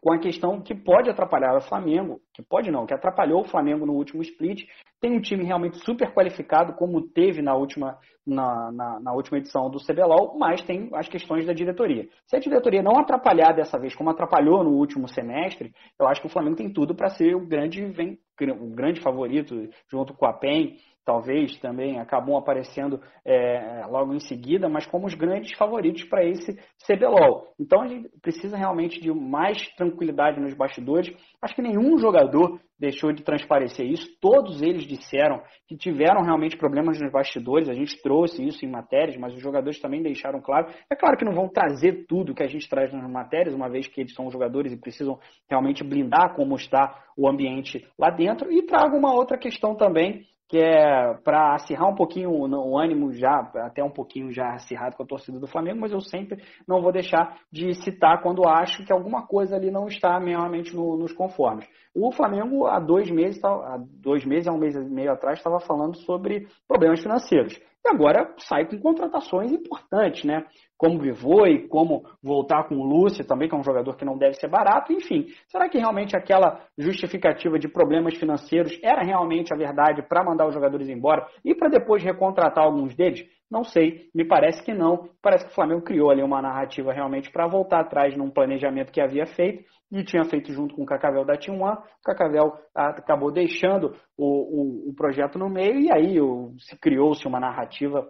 [0.00, 3.86] com a questão que pode atrapalhar o Flamengo, que pode não, que atrapalhou o Flamengo
[3.86, 4.64] no último split.
[5.00, 9.70] Tem um time realmente super qualificado, como teve na última, na, na, na, última edição
[9.70, 12.08] do CBLOL, mas tem as questões da diretoria.
[12.26, 16.26] Se a diretoria não atrapalhar dessa vez, como atrapalhou no último semestre, eu acho que
[16.26, 20.76] o Flamengo tem tudo para ser o grande, o grande favorito, junto com a PEN
[21.06, 26.58] talvez também acabam aparecendo é, logo em seguida, mas como os grandes favoritos para esse
[26.84, 27.54] CBLOL.
[27.58, 31.16] Então a gente precisa realmente de mais tranquilidade nos bastidores.
[31.40, 34.06] Acho que nenhum jogador deixou de transparecer isso.
[34.20, 37.68] Todos eles disseram que tiveram realmente problemas nos bastidores.
[37.68, 40.66] A gente trouxe isso em matérias, mas os jogadores também deixaram claro.
[40.90, 43.86] É claro que não vão trazer tudo que a gente traz nas matérias, uma vez
[43.86, 48.52] que eles são jogadores e precisam realmente blindar como está o ambiente lá dentro.
[48.52, 53.40] E trago uma outra questão também que é para acirrar um pouquinho o ânimo já,
[53.56, 56.92] até um pouquinho já acirrado com a torcida do Flamengo, mas eu sempre não vou
[56.92, 61.66] deixar de citar quando acho que alguma coisa ali não está realmente no, nos conformes.
[61.94, 65.58] O Flamengo, há dois meses, há dois meses, há um mês e meio atrás, estava
[65.60, 67.58] falando sobre problemas financeiros.
[67.86, 70.44] E agora sai com contratações importantes, né?
[70.76, 74.34] Como Vivoi, como voltar com o Lúcio também, que é um jogador que não deve
[74.34, 75.28] ser barato, enfim.
[75.46, 80.54] Será que realmente aquela justificativa de problemas financeiros era realmente a verdade para mandar os
[80.54, 83.24] jogadores embora e para depois recontratar alguns deles?
[83.50, 85.08] Não sei, me parece que não.
[85.22, 89.00] Parece que o Flamengo criou ali uma narrativa realmente para voltar atrás num planejamento que
[89.00, 91.78] havia feito e tinha feito junto com o Cacavel da Team One.
[91.78, 96.16] O Cacavel acabou deixando o, o, o projeto no meio e aí
[96.58, 98.08] se criou-se uma narrativa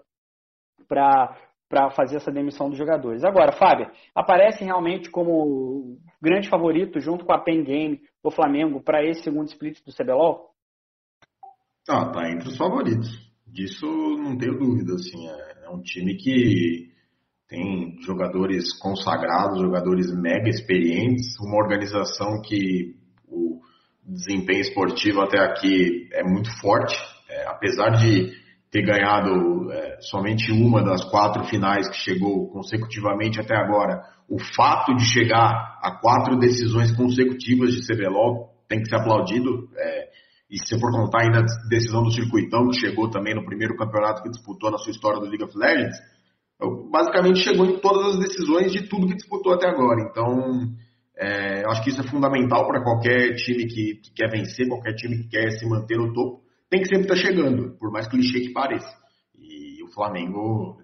[0.89, 1.37] para
[1.69, 3.25] para fazer essa demissão dos jogadores.
[3.25, 9.05] Agora, Fábio, aparece realmente como grande favorito junto com a Pen Game o Flamengo para
[9.05, 10.51] esse segundo split do CBLOL?
[11.89, 13.26] Ah, tá entre os favoritos.
[13.57, 16.91] Disso não tenho dúvida, assim, é, é um time que
[17.49, 22.95] tem jogadores consagrados, jogadores mega experientes, uma organização que
[23.27, 23.59] o
[24.05, 26.95] desempenho esportivo até aqui é muito forte,
[27.31, 28.31] é, apesar de
[28.71, 34.95] ter ganhado é, somente uma das quatro finais que chegou consecutivamente até agora, o fato
[34.95, 39.71] de chegar a quatro decisões consecutivas de CBLOL tem que ser aplaudido.
[39.79, 40.09] É,
[40.51, 44.23] e se for contar ainda a decisão do circuitão, que chegou também no primeiro campeonato
[44.23, 45.97] que disputou na sua história do League of Legends,
[46.91, 50.01] basicamente chegou em todas as decisões de tudo que disputou até agora.
[50.09, 50.73] Então,
[51.19, 54.95] é, eu acho que isso é fundamental para qualquer time que, que, quer vencer, qualquer
[54.95, 58.07] time que quer se manter no topo, tem que sempre estar tá chegando, por mais
[58.07, 58.91] clichê que pareça.
[59.39, 60.79] E o Flamengo,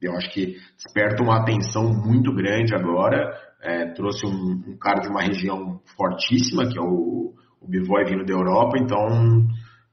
[0.00, 3.32] eu acho que desperta uma atenção muito grande agora.
[3.62, 7.34] É, trouxe um, um, cara de uma região fortíssima, que é o,
[7.64, 9.46] o Bivoy vindo da Europa, então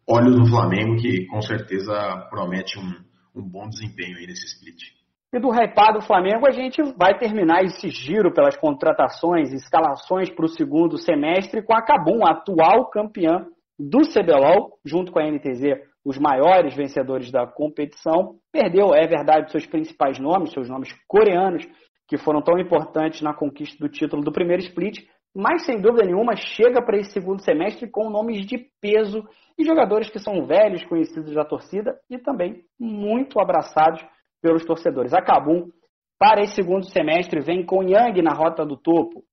[0.07, 5.01] olhos no Flamengo que com certeza promete um, um bom desempenho aí nesse split.
[5.33, 10.43] E do hypado Flamengo, a gente vai terminar esse giro pelas contratações e escalações para
[10.43, 13.45] o segundo semestre com a Cabum, atual campeã
[13.79, 18.35] do CBLOL, junto com a NTZ, os maiores vencedores da competição.
[18.51, 21.65] Perdeu, é verdade, seus principais nomes, seus nomes coreanos,
[22.09, 24.99] que foram tão importantes na conquista do título do primeiro split,
[25.35, 29.23] mas sem dúvida nenhuma chega para esse segundo semestre com nomes de peso
[29.57, 34.03] e jogadores que são velhos, conhecidos da torcida e também muito abraçados
[34.41, 35.13] pelos torcedores.
[35.13, 35.69] A Kabum,
[36.19, 39.23] para esse segundo semestre, vem com Yang na rota do topo,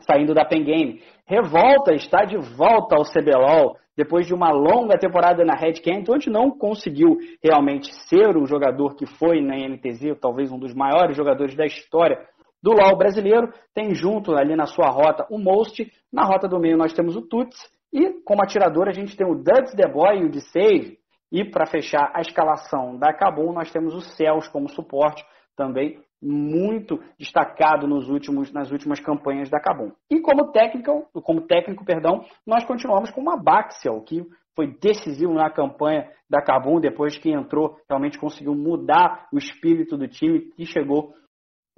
[0.00, 1.02] saindo da Pen Game.
[1.26, 6.30] Revolta está de volta ao CBLOL, depois de uma longa temporada na Red Camp, onde
[6.30, 11.54] não conseguiu realmente ser o jogador que foi na NTZ, talvez um dos maiores jogadores
[11.54, 12.18] da história
[12.62, 13.52] do LoL brasileiro.
[13.74, 17.22] Tem junto ali na sua rota o Most, na rota do meio nós temos o
[17.22, 17.58] Tuts,
[17.92, 20.98] e como atirador a gente tem o Duds The Boy e o de Save,
[21.32, 25.24] e para fechar a escalação da Cabum, nós temos o Céus como suporte,
[25.56, 29.92] também muito destacado nos últimos, nas últimas campanhas da Cabum.
[30.10, 34.22] E como técnico, como técnico, perdão, nós continuamos com uma Baxial, que
[34.54, 40.08] foi decisivo na campanha da Cabum, depois que entrou, realmente conseguiu mudar o espírito do
[40.08, 41.14] time e chegou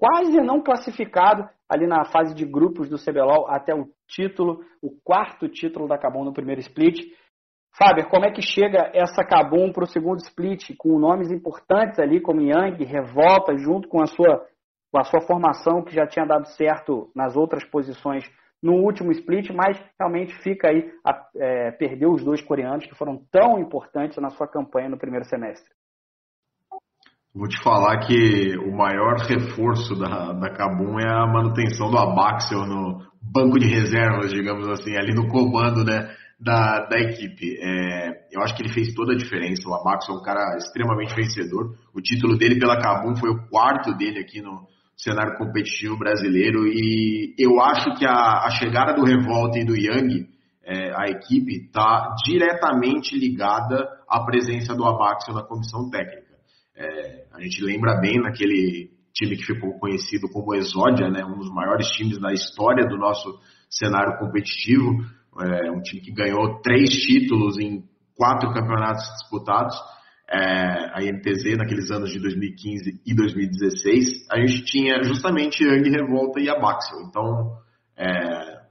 [0.02, 5.48] quase não classificado ali na fase de grupos do CBLOL até o título, o quarto
[5.48, 6.98] título da Cabum no primeiro split.
[7.78, 12.20] Fábio, como é que chega essa Kabum para o segundo split, com nomes importantes ali
[12.20, 14.44] como Yang, Revolta, junto com a sua,
[14.90, 18.28] com a sua formação que já tinha dado certo nas outras posições
[18.60, 23.24] no último split, mas realmente fica aí a é, perder os dois coreanos que foram
[23.30, 25.70] tão importantes na sua campanha no primeiro semestre.
[27.34, 32.66] Vou te falar que o maior reforço da, da Cabum é a manutenção do Abaxel
[32.66, 37.56] no banco de reservas, digamos assim, ali no comando né, da, da equipe.
[37.58, 39.66] É, eu acho que ele fez toda a diferença.
[39.66, 41.74] O Abaxel é um cara extremamente vencedor.
[41.94, 46.66] O título dele pela Cabum foi o quarto dele aqui no cenário competitivo brasileiro.
[46.66, 50.28] E eu acho que a, a chegada do Revolta e do Yang,
[50.62, 56.31] é, a equipe, está diretamente ligada à presença do Abaxel na comissão técnica.
[56.76, 61.50] É, a gente lembra bem naquele time que ficou conhecido como Exódia, né, um dos
[61.50, 65.04] maiores times da história do nosso cenário competitivo,
[65.40, 69.76] é, um time que ganhou três títulos em quatro campeonatos disputados,
[70.30, 70.38] é,
[70.94, 76.48] a INTZ naqueles anos de 2015 e 2016, a gente tinha justamente Yang Revolta e
[76.48, 77.02] Abaxel.
[77.02, 77.58] Então,
[77.96, 78.62] é,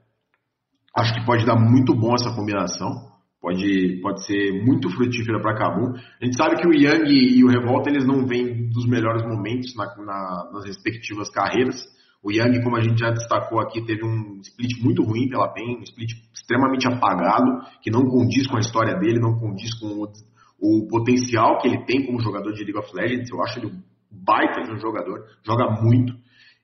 [0.96, 3.11] acho que pode dar muito bom essa combinação
[3.42, 5.92] pode, pode ser muito frutífera para Cabum.
[5.94, 9.74] A gente sabe que o Yang e o Revolta eles não vêm dos melhores momentos
[9.74, 11.84] na, na, nas respectivas carreiras.
[12.22, 15.78] O Yang, como a gente já destacou aqui, teve um split muito ruim pela PEN,
[15.80, 20.12] um split extremamente apagado, que não condiz com a história dele, não condiz com o,
[20.60, 23.28] o potencial que ele tem como jogador de League of Legends.
[23.28, 26.14] Eu acho ele um baita de um jogador, joga muito.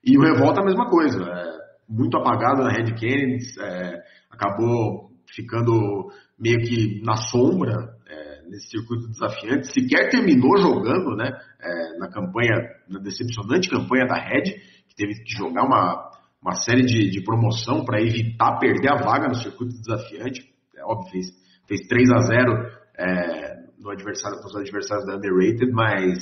[0.01, 1.57] E o Revolta a mesma coisa, é,
[1.89, 4.01] muito apagado na Red Kennedy, é,
[4.31, 6.09] acabou ficando
[6.39, 11.31] meio que na sombra é, nesse circuito desafiante, sequer terminou jogando né,
[11.61, 12.55] é, na campanha,
[12.87, 14.43] na decepcionante campanha da Red,
[14.87, 16.11] que teve que jogar uma,
[16.41, 20.47] uma série de, de promoção para evitar perder a vaga no circuito desafiante.
[20.75, 21.27] É óbvio, fez,
[21.67, 26.17] fez 3 a 0 é, no adversário, nos adversários da Underrated, mas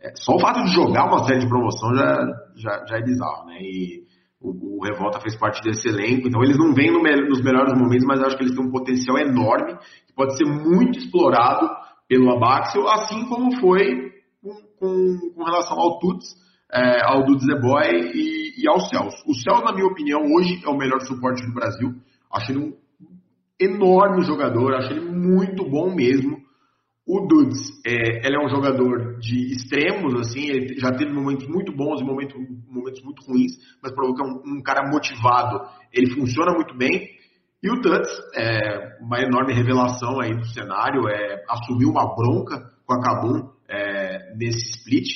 [0.00, 3.46] é, só o fato de jogar uma série de promoção já, já, já é bizarro,
[3.46, 3.58] né?
[3.60, 4.02] E
[4.42, 8.04] o, o, Revolta fez parte desse elenco, então eles não vêm no, nos melhores momentos,
[8.06, 9.76] mas acho que eles têm um potencial enorme,
[10.06, 11.68] que pode ser muito explorado
[12.08, 14.10] pelo Abaxel, assim como foi
[14.42, 16.34] com, com, com relação ao Tuts,
[16.72, 19.22] é, ao Dudes The Boy e, e ao Celso.
[19.26, 21.94] O Celso, na minha opinião, hoje é o melhor suporte do Brasil.
[22.32, 22.72] Acho ele um
[23.60, 26.41] enorme jogador, acho ele muito bom mesmo.
[27.06, 31.74] O Dudes, é, ele é um jogador de extremos, assim, ele já teve momentos muito
[31.74, 32.36] bons e momentos,
[32.68, 35.60] momentos muito ruins, mas provoca um, um, cara motivado,
[35.92, 37.10] ele funciona muito bem.
[37.60, 42.94] E o Tuts, é uma enorme revelação aí do cenário, é, assumiu uma bronca com
[42.94, 45.08] a Kabum é, nesse split,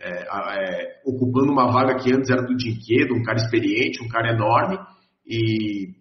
[0.00, 4.32] é, é, ocupando uma vaga que antes era do Dinquedo, um cara experiente, um cara
[4.32, 4.78] enorme,
[5.24, 5.94] e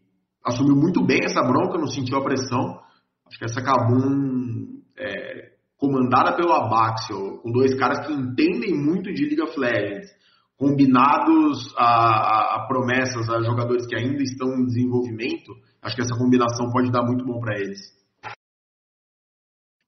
[0.44, 2.80] assumiu muito bem essa bronca, não sentiu a pressão.
[3.28, 4.37] Acho que essa Kabum
[4.98, 10.10] é, comandada pelo Abaxel, com dois caras que entendem muito de League of Legends,
[10.58, 16.18] combinados a, a, a, promessas a jogadores que ainda estão em desenvolvimento, acho que essa
[16.18, 17.80] combinação pode dar muito bom para eles.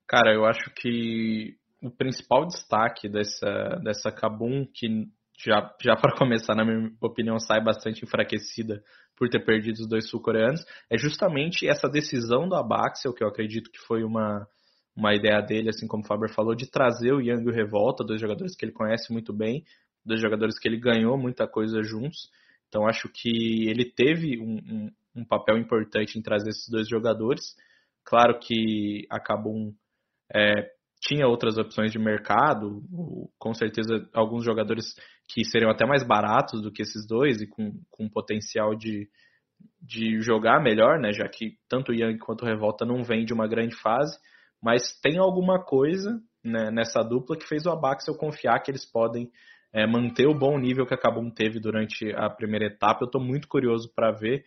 [0.08, 5.08] Cara, eu acho que o principal destaque dessa, dessa Kabum, que
[5.44, 8.84] já, já para começar, na minha opinião, sai bastante enfraquecida
[9.18, 13.72] por ter perdido os dois sul-coreanos, é justamente essa decisão do Abaxel, que eu acredito
[13.72, 14.48] que foi uma,
[15.00, 18.04] uma ideia dele, assim como o Faber falou, de trazer o Yang e o Revolta,
[18.04, 19.64] dois jogadores que ele conhece muito bem,
[20.06, 22.30] dois jogadores que ele ganhou muita coisa juntos.
[22.68, 24.92] Então acho que ele teve um, um,
[25.22, 27.56] um papel importante em trazer esses dois jogadores.
[28.04, 29.74] Claro que acabou
[30.36, 30.70] é,
[31.02, 32.84] tinha outras opções de mercado,
[33.38, 34.94] com certeza alguns jogadores
[35.30, 39.08] que seriam até mais baratos do que esses dois e com, com potencial de,
[39.82, 41.14] de jogar melhor, né?
[41.14, 44.18] Já que tanto o Yang quanto o Revolta não vêm de uma grande fase
[44.62, 49.30] mas tem alguma coisa né, nessa dupla que fez o Abaxel confiar que eles podem
[49.74, 53.04] é, manter o bom nível que a Kabum teve durante a primeira etapa.
[53.04, 54.44] Eu estou muito curioso para ver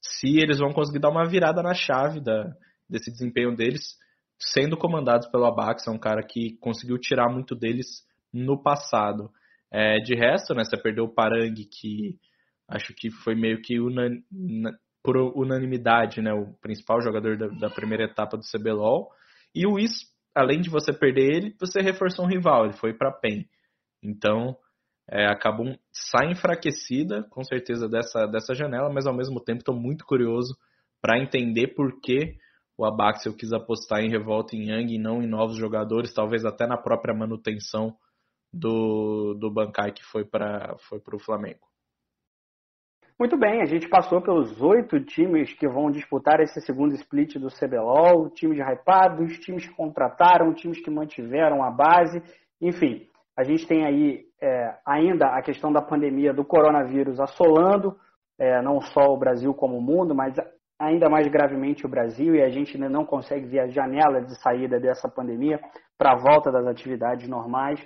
[0.00, 2.52] se eles vão conseguir dar uma virada na chave da,
[2.88, 3.96] desse desempenho deles,
[4.38, 9.30] sendo comandados pelo Abaxel, um cara que conseguiu tirar muito deles no passado.
[9.70, 12.18] É, de resto, né, você perdeu o Parang, que
[12.68, 13.76] acho que foi meio que
[15.02, 19.10] por unanimidade né, o principal jogador da, da primeira etapa do CBLOL.
[19.54, 19.92] E o Is,
[20.34, 23.46] além de você perder ele, você reforçou um rival, ele foi para PEN.
[24.02, 24.56] Então,
[25.10, 30.04] é, acabou sai enfraquecida, com certeza, dessa, dessa janela, mas ao mesmo tempo estou muito
[30.04, 30.56] curioso
[31.00, 32.36] para entender por que
[32.76, 36.66] o Abaxel quis apostar em revolta em Yang e não em novos jogadores, talvez até
[36.66, 37.96] na própria manutenção
[38.52, 41.71] do, do Bankai que foi para foi o Flamengo.
[43.22, 47.46] Muito bem, a gente passou pelos oito times que vão disputar esse segundo split do
[47.46, 52.20] CBLOL, times hypados, times que contrataram, times que mantiveram a base,
[52.60, 53.06] enfim,
[53.38, 57.96] a gente tem aí é, ainda a questão da pandemia do coronavírus assolando,
[58.36, 60.34] é, não só o Brasil como o mundo, mas
[60.76, 64.34] ainda mais gravemente o Brasil, e a gente ainda não consegue ver a janela de
[64.42, 65.60] saída dessa pandemia
[65.96, 67.80] para a volta das atividades normais.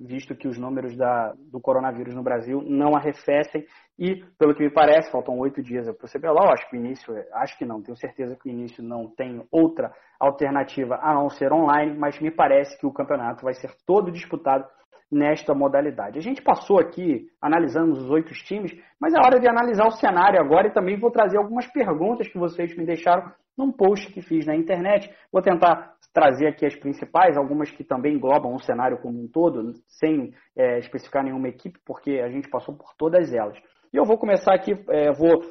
[0.00, 3.64] Visto que os números da, do coronavírus no Brasil não arrefecem
[3.98, 6.52] e, pelo que me parece, faltam oito dias para o CBLOL.
[6.52, 9.92] Acho que o início, acho que não, tenho certeza que o início não tem outra
[10.18, 14.66] alternativa a não ser online, mas me parece que o campeonato vai ser todo disputado
[15.10, 16.18] nesta modalidade.
[16.18, 20.40] A gente passou aqui, analisamos os oito times, mas é hora de analisar o cenário
[20.40, 24.46] agora e também vou trazer algumas perguntas que vocês me deixaram num post que fiz
[24.46, 25.10] na internet.
[25.32, 29.72] Vou tentar trazer aqui as principais, algumas que também englobam o cenário como um todo,
[29.86, 33.58] sem é, especificar nenhuma equipe, porque a gente passou por todas elas.
[33.92, 35.42] E eu vou começar aqui, é, vou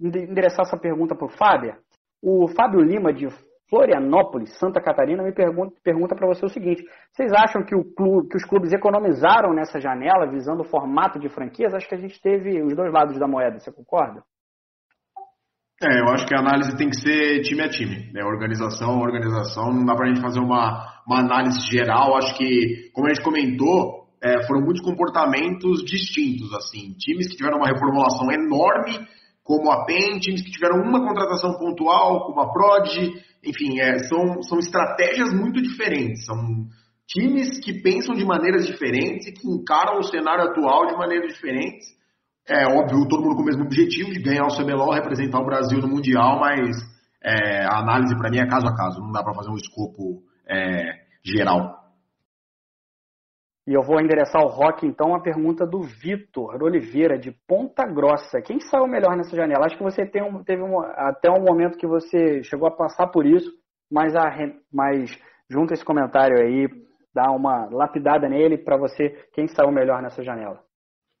[0.00, 1.76] endereçar essa pergunta para o Fábio.
[2.22, 3.28] O Fábio Lima, de
[3.74, 8.44] Florianópolis, Santa Catarina, me pergunta, para você o seguinte: vocês acham que, clube, que, os
[8.44, 11.74] clubes economizaram nessa janela visando o formato de franquias?
[11.74, 14.22] Acho que a gente teve os dois lados da moeda, você concorda?
[15.82, 18.22] É, eu acho que a análise tem que ser time a time, né?
[18.22, 22.16] Organização a organização, não dá para a gente fazer uma, uma análise geral.
[22.16, 26.94] Acho que, como a gente comentou, é, foram muitos comportamentos distintos, assim.
[26.96, 29.04] Times que tiveram uma reformulação enorme,
[29.44, 32.88] como a PEN, times que tiveram uma contratação pontual, como a Prod,
[33.44, 36.66] enfim, é, são, são estratégias muito diferentes, são
[37.06, 41.86] times que pensam de maneiras diferentes e que encaram o cenário atual de maneiras diferentes.
[42.48, 45.78] É óbvio, todo mundo com o mesmo objetivo de ganhar o CBLOL, representar o Brasil
[45.78, 46.76] no Mundial, mas
[47.22, 50.22] é, a análise para mim é caso a caso, não dá para fazer um escopo
[50.48, 51.83] é, geral.
[53.66, 58.42] E eu vou endereçar ao Rock, então, a pergunta do Vitor Oliveira, de Ponta Grossa.
[58.42, 59.64] Quem saiu melhor nessa janela?
[59.64, 63.24] Acho que você um, teve um, até um momento que você chegou a passar por
[63.24, 63.50] isso,
[63.90, 64.30] mas, a,
[64.70, 65.10] mas
[65.50, 66.68] junta esse comentário aí,
[67.14, 70.60] dá uma lapidada nele para você, quem saiu melhor nessa janela.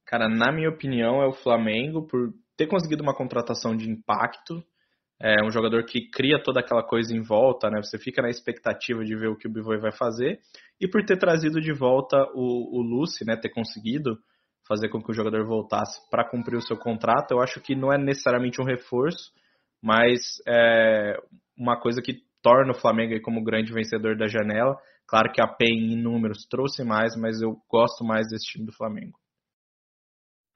[0.06, 4.62] Cara, na minha opinião, é o Flamengo, por ter conseguido uma contratação de impacto,
[5.26, 7.80] é um jogador que cria toda aquela coisa em volta, né?
[7.82, 10.38] Você fica na expectativa de ver o que o Bivoi vai fazer.
[10.78, 13.34] E por ter trazido de volta o, o Lucy, né?
[13.34, 14.18] Ter conseguido
[14.68, 17.90] fazer com que o jogador voltasse para cumprir o seu contrato, eu acho que não
[17.90, 19.32] é necessariamente um reforço,
[19.82, 21.16] mas é
[21.58, 24.76] uma coisa que torna o Flamengo como grande vencedor da janela.
[25.06, 28.76] Claro que a PEN em números trouxe mais, mas eu gosto mais desse time do
[28.76, 29.18] Flamengo.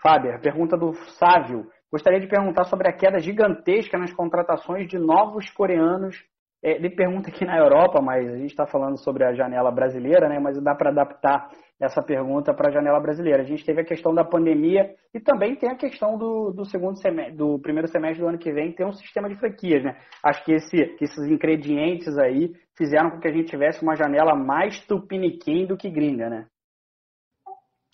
[0.03, 1.66] Fábio, pergunta do Sávio.
[1.91, 6.16] Gostaria de perguntar sobre a queda gigantesca nas contratações de novos coreanos.
[6.62, 10.28] É, ele pergunta aqui na Europa, mas a gente está falando sobre a janela brasileira,
[10.28, 10.39] né?
[10.39, 11.49] Mas dá para adaptar
[11.80, 13.43] essa pergunta para a janela brasileira.
[13.43, 17.01] A gente teve a questão da pandemia e também tem a questão do, do segundo
[17.01, 19.97] semestre, do primeiro semestre do ano que vem ter um sistema de franquias, né?
[20.22, 24.34] Acho que, esse, que esses ingredientes aí fizeram com que a gente tivesse uma janela
[24.34, 26.47] mais tupiniquim do que gringa, né?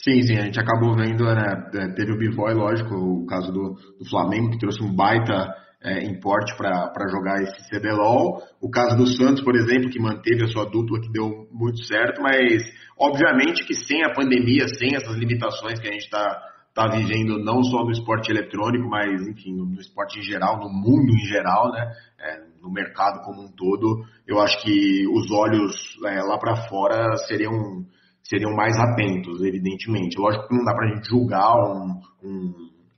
[0.04, 3.72] Sim, sim, a gente acabou vendo, né, é, teve o Bivoy, lógico, o caso do,
[3.98, 5.48] do Flamengo, que trouxe um baita
[5.82, 8.42] é, importe para jogar esse CBLOL.
[8.60, 12.20] O caso do Santos, por exemplo, que manteve a sua dupla, que deu muito certo,
[12.20, 12.62] mas
[12.98, 16.38] obviamente que sem a pandemia, sem essas limitações que a gente está
[16.74, 21.14] tá vivendo, não só no esporte eletrônico, mas enfim, no, esporte em geral, no mundo
[21.14, 26.20] em geral, né, é, no mercado como um todo, eu acho que os olhos é,
[26.22, 27.86] lá para fora seriam
[28.24, 30.18] seriam mais atentos, evidentemente.
[30.18, 32.54] Lógico que não dá para a gente julgar um, um,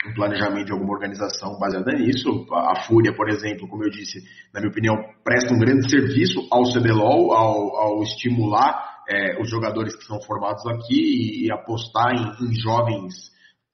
[0.07, 2.47] um, planejamento de alguma organização baseada nisso.
[2.53, 4.21] A Fúria, por exemplo, como eu disse,
[4.55, 9.97] na minha opinião, presta um grande serviço ao CBLOL, ao, ao estimular é, os jogadores
[9.97, 13.15] que são formados aqui e, apostar em, em jovens,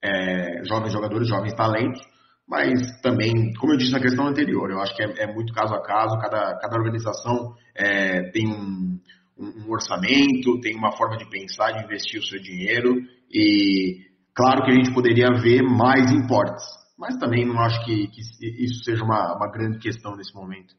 [0.02, 2.00] é, jovens jogadores, jovens talentos.
[2.48, 5.74] Mas também, como eu disse na questão anterior, eu acho que é, é muito caso
[5.74, 8.98] a caso, cada, cada organização é, tem um
[9.38, 12.94] um orçamento, tem uma forma de pensar, de investir o seu dinheiro
[13.30, 16.64] e claro que a gente poderia ver mais importes,
[16.98, 18.20] mas também não acho que, que
[18.64, 20.74] isso seja uma, uma grande questão nesse momento.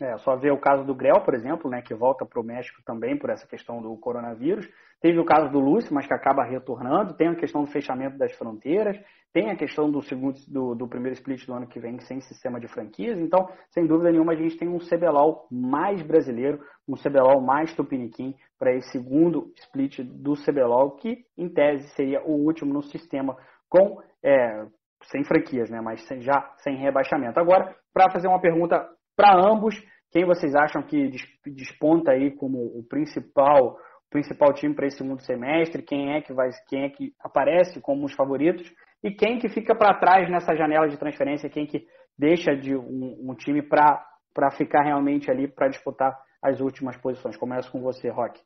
[0.00, 2.80] É, só ver o caso do Grell, por exemplo, né, que volta para o México
[2.86, 4.66] também por essa questão do coronavírus.
[4.98, 7.14] Teve o caso do Lúcio, mas que acaba retornando.
[7.14, 8.98] Tem a questão do fechamento das fronteiras.
[9.32, 12.58] Tem a questão do segundo, do, do primeiro split do ano que vem sem sistema
[12.58, 13.20] de franquias.
[13.20, 18.34] Então, sem dúvida nenhuma, a gente tem um CBLOL mais brasileiro, um CBLOL mais tupiniquim
[18.58, 23.36] para esse segundo split do CBLOL, que em tese seria o último no sistema
[23.68, 24.66] com é,
[25.04, 27.38] sem franquias, né, mas sem, já sem rebaixamento.
[27.38, 28.86] Agora, para fazer uma pergunta
[29.20, 29.74] para ambos,
[30.10, 31.10] quem vocês acham que
[31.44, 33.76] desponta aí como o principal
[34.08, 35.82] principal time para esse segundo semestre?
[35.82, 38.66] Quem é que vai, quem é que aparece como os favoritos?
[39.04, 41.50] E quem que fica para trás nessa janela de transferência?
[41.50, 41.86] Quem que
[42.18, 47.36] deixa de um, um time para ficar realmente ali para disputar as últimas posições?
[47.36, 48.40] Começo com você, Rock.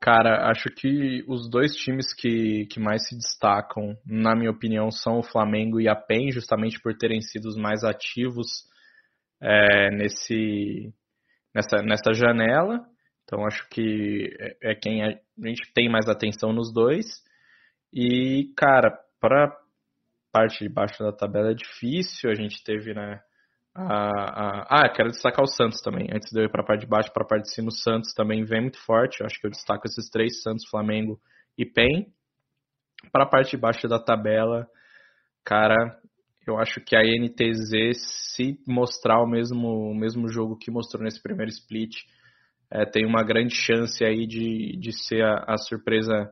[0.00, 5.18] Cara, acho que os dois times que, que mais se destacam, na minha opinião, são
[5.18, 8.64] o Flamengo e a PEN, justamente por terem sido os mais ativos
[9.40, 10.92] é, nesse,
[11.54, 12.86] nessa, nessa janela.
[13.24, 15.08] Então acho que é, é quem a,
[15.44, 17.06] gente tem mais atenção nos dois.
[17.92, 19.56] E, cara, para
[20.32, 22.30] parte de baixo da tabela é difícil.
[22.30, 23.20] A gente teve, né?
[23.74, 24.82] A, a...
[24.82, 26.08] Ah, quero destacar o Santos também.
[26.12, 27.72] Antes de eu ir para a parte de baixo, para a parte de cima, o
[27.72, 29.24] Santos também vem muito forte.
[29.24, 31.18] acho que eu destaco esses três: Santos, Flamengo
[31.58, 32.06] e PEN.
[33.12, 34.66] Para a parte de baixo da tabela,
[35.44, 35.98] cara,
[36.46, 37.96] eu acho que a NTZ,
[38.34, 41.94] se mostrar o mesmo, o mesmo jogo que mostrou nesse primeiro split,
[42.70, 46.30] é, tem uma grande chance aí de, de ser a, a surpresa,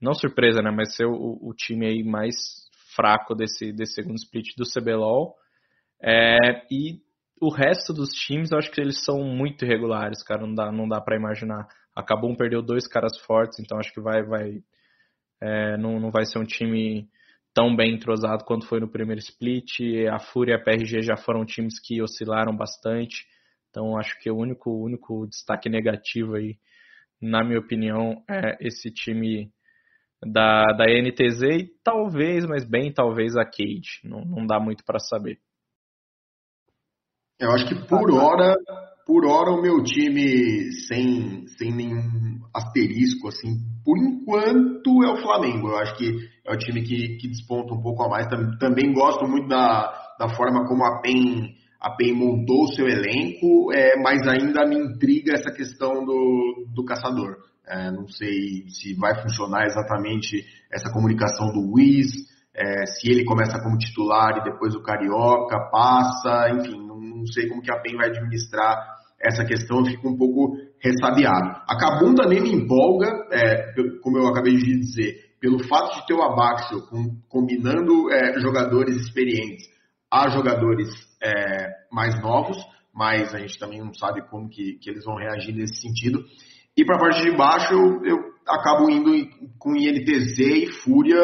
[0.00, 2.34] não surpresa, né, mas ser o, o, time aí mais
[2.94, 5.34] fraco desse, desse segundo split do CBLOL.
[6.02, 7.00] É, e
[7.40, 10.88] o resto dos times, eu acho que eles são muito irregulares, cara, não dá, não
[10.88, 11.66] dá para imaginar.
[11.94, 14.62] Acabou um perdeu dois caras fortes, então acho que vai, vai
[15.40, 17.08] é, não, não vai ser um time
[17.56, 19.80] tão bem entrosado quanto foi no primeiro split.
[20.12, 23.26] A Fúria e a PRG já foram times que oscilaram bastante.
[23.70, 26.58] Então acho que o único, único destaque negativo aí,
[27.18, 29.50] na minha opinião, é esse time
[30.22, 34.02] da, da NTZ e talvez, mas bem talvez a Cade.
[34.04, 35.38] Não, não dá muito para saber.
[37.40, 38.54] Eu acho que por hora,
[39.06, 45.68] por hora o meu time sem, sem nenhum asterisco, assim, por enquanto é o Flamengo.
[45.68, 48.26] Eu acho que é o time que, que desponta um pouco a mais.
[48.58, 53.72] Também gosto muito da, da forma como a PEN a PEN montou o seu elenco,
[53.72, 57.36] é, mas ainda me intriga essa questão do, do caçador.
[57.64, 62.08] É, não sei se vai funcionar exatamente essa comunicação do Wiz,
[62.54, 67.48] é, se ele começa como titular e depois o Carioca passa, enfim, não, não sei
[67.48, 71.62] como que a PEN vai administrar essa questão, eu fico um pouco ressabiado.
[71.68, 73.72] A Kabum também me empolga, é,
[74.02, 76.88] como eu acabei de dizer, pelo fato de ter o Abaxo
[77.28, 79.66] combinando é, jogadores experientes
[80.10, 80.88] a jogadores
[81.22, 82.56] é, mais novos,
[82.94, 86.24] mas a gente também não sabe como que, que eles vão reagir nesse sentido.
[86.76, 89.10] E para a parte de baixo, eu, eu, acabo indo
[89.58, 91.20] com INTZ e Fúria.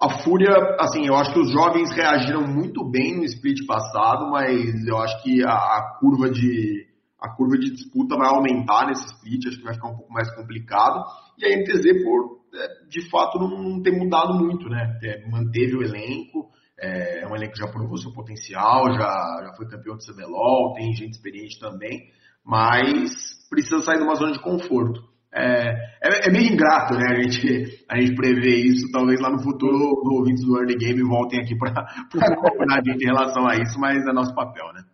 [0.00, 4.86] A Fúria, assim, eu acho que os jovens reagiram muito bem no split passado, mas
[4.86, 9.46] eu acho que a, a curva de a curva de disputa vai aumentar nesse split,
[9.46, 11.02] acho que vai ficar um pouco mais complicado.
[11.38, 14.98] E a NTZ, por é, de fato, não, não ter mudado muito, né?
[15.02, 19.54] É, manteve o elenco, é, é um elenco que já provou seu potencial, já, já
[19.56, 22.10] foi campeão de CBLOL, tem gente experiente também,
[22.44, 23.10] mas
[23.48, 25.02] precisa sair de uma zona de conforto.
[25.36, 25.68] É,
[26.00, 27.06] é, é, meio ingrato, né?
[27.10, 28.90] A gente, a gente prever isso.
[28.92, 33.02] Talvez lá no futuro os ouvintes do Early Game voltem aqui para acompanhar a gente
[33.02, 34.84] em relação a isso, mas é nosso papel, né?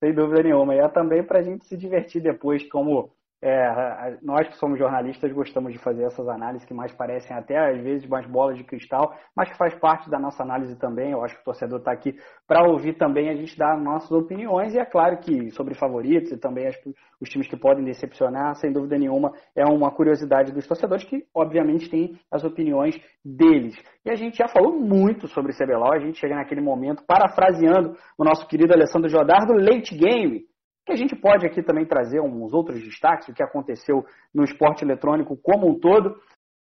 [0.00, 0.74] Sem dúvida nenhuma.
[0.74, 3.10] E é também para a gente se divertir depois, como
[3.40, 7.80] é, nós que somos jornalistas gostamos de fazer essas análises que mais parecem até às
[7.80, 11.12] vezes mais bolas de cristal, mas que faz parte da nossa análise também.
[11.12, 12.16] Eu acho que o torcedor está aqui
[12.48, 16.36] para ouvir também a gente dar nossas opiniões e é claro que sobre favoritos e
[16.36, 16.76] também as,
[17.20, 21.88] os times que podem decepcionar, sem dúvida nenhuma, é uma curiosidade dos torcedores que obviamente
[21.88, 23.76] têm as opiniões deles.
[24.04, 28.24] E a gente já falou muito sobre CBLOL, a gente chega naquele momento parafraseando o
[28.24, 30.47] nosso querido Alessandro Jodar do Late Game
[30.88, 34.82] que a gente pode aqui também trazer uns outros destaques, o que aconteceu no esporte
[34.82, 36.16] eletrônico como um todo.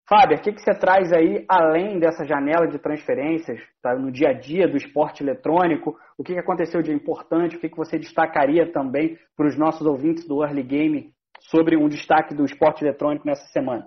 [0.09, 4.29] Fábio, o que, que você traz aí, além dessa janela de transferências, tá, no dia
[4.29, 5.95] a dia do esporte eletrônico?
[6.17, 7.57] O que, que aconteceu de importante?
[7.57, 11.87] O que, que você destacaria também para os nossos ouvintes do Early Game sobre um
[11.87, 13.85] destaque do esporte eletrônico nessa semana?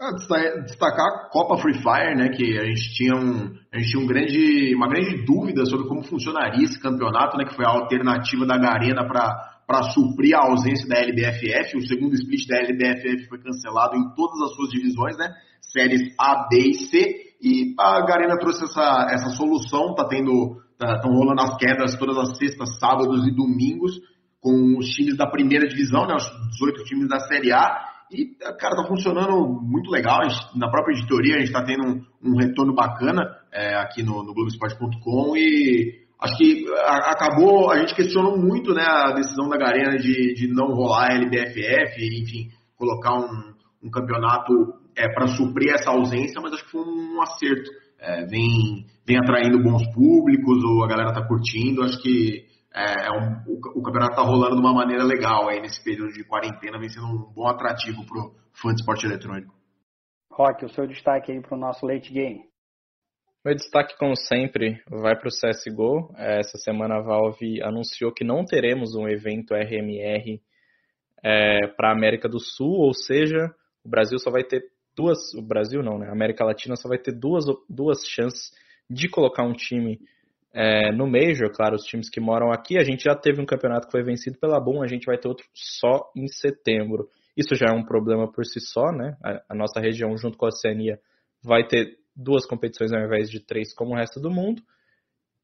[0.00, 4.00] Ah, destacar a Copa Free Fire, né, que a gente tinha, um, a gente tinha
[4.00, 8.46] um grande, uma grande dúvida sobre como funcionaria esse campeonato, né, que foi a alternativa
[8.46, 11.78] da Garena para suprir a ausência da LBFF.
[11.78, 16.46] O segundo split da LBFF foi cancelado em todas as suas divisões, né, séries A,
[16.48, 21.42] B e C, e a Garena trouxe essa, essa solução, tá tendo, estão tá, rolando
[21.42, 23.98] as quedas todas as sextas, sábados e domingos,
[24.40, 28.76] com os times da primeira divisão, né, os 18 times da Série A, e, cara,
[28.76, 30.22] tá funcionando muito legal.
[30.28, 34.22] Gente, na própria editoria a gente tá tendo um, um retorno bacana é, aqui no,
[34.22, 39.58] no Globoesporte.com e acho que a, acabou, a gente questionou muito né, a decisão da
[39.58, 44.52] Garena de, de não rolar a LBFF, enfim, colocar um, um campeonato
[44.96, 47.70] é, para suprir essa ausência, mas acho que foi um acerto.
[48.00, 52.46] É, vem, vem atraindo bons públicos, ou a galera tá curtindo, acho que
[52.78, 56.12] é, é um, o, o, campeonato está rolando de uma maneira legal aí nesse período
[56.12, 59.52] de quarentena, vem sendo um bom atrativo para o fã de esporte eletrônico.
[60.30, 62.44] Rock, o seu destaque aí para o nosso late game.
[63.44, 66.14] Meu destaque, como sempre, vai para o CSGO.
[66.16, 70.40] Essa semana a Valve anunciou que não teremos um evento RMR
[71.24, 73.52] é, para a América do Sul, ou seja,
[73.84, 74.62] o Brasil só vai ter
[74.96, 75.34] duas.
[75.34, 76.08] O Brasil não, né?
[76.08, 78.52] A América Latina só vai ter duas, duas chances
[78.88, 79.98] de colocar um time
[80.52, 83.86] é, no Major, claro, os times que moram aqui, a gente já teve um campeonato
[83.86, 87.08] que foi vencido pela Boom, a gente vai ter outro só em setembro.
[87.36, 89.16] Isso já é um problema por si só, né?
[89.22, 90.98] A, a nossa região, junto com a Oceania,
[91.42, 94.60] vai ter duas competições ao invés de três, como o resto do mundo.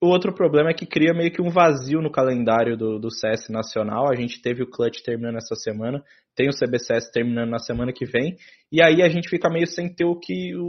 [0.01, 3.49] O outro problema é que cria meio que um vazio no calendário do, do CS
[3.49, 4.11] nacional.
[4.11, 6.03] A gente teve o Clutch terminando essa semana,
[6.35, 8.37] tem o CBCS terminando na semana que vem,
[8.71, 10.65] e aí a gente fica meio sem ter o que, o,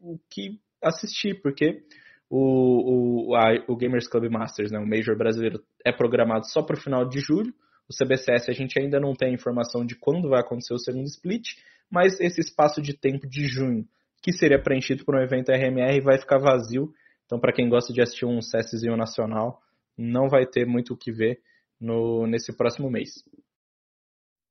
[0.00, 1.82] o, o que assistir, porque
[2.30, 6.76] o, o, a, o Gamers Club Masters, né, o Major brasileiro, é programado só para
[6.76, 7.52] o final de julho.
[7.88, 11.56] O CBCS a gente ainda não tem informação de quando vai acontecer o segundo split,
[11.90, 13.84] mas esse espaço de tempo de junho,
[14.22, 16.92] que seria preenchido por um evento RMR, vai ficar vazio
[17.30, 19.60] então, para quem gosta de assistir um CSzinho nacional,
[19.96, 21.38] não vai ter muito o que ver
[21.80, 23.22] no, nesse próximo mês.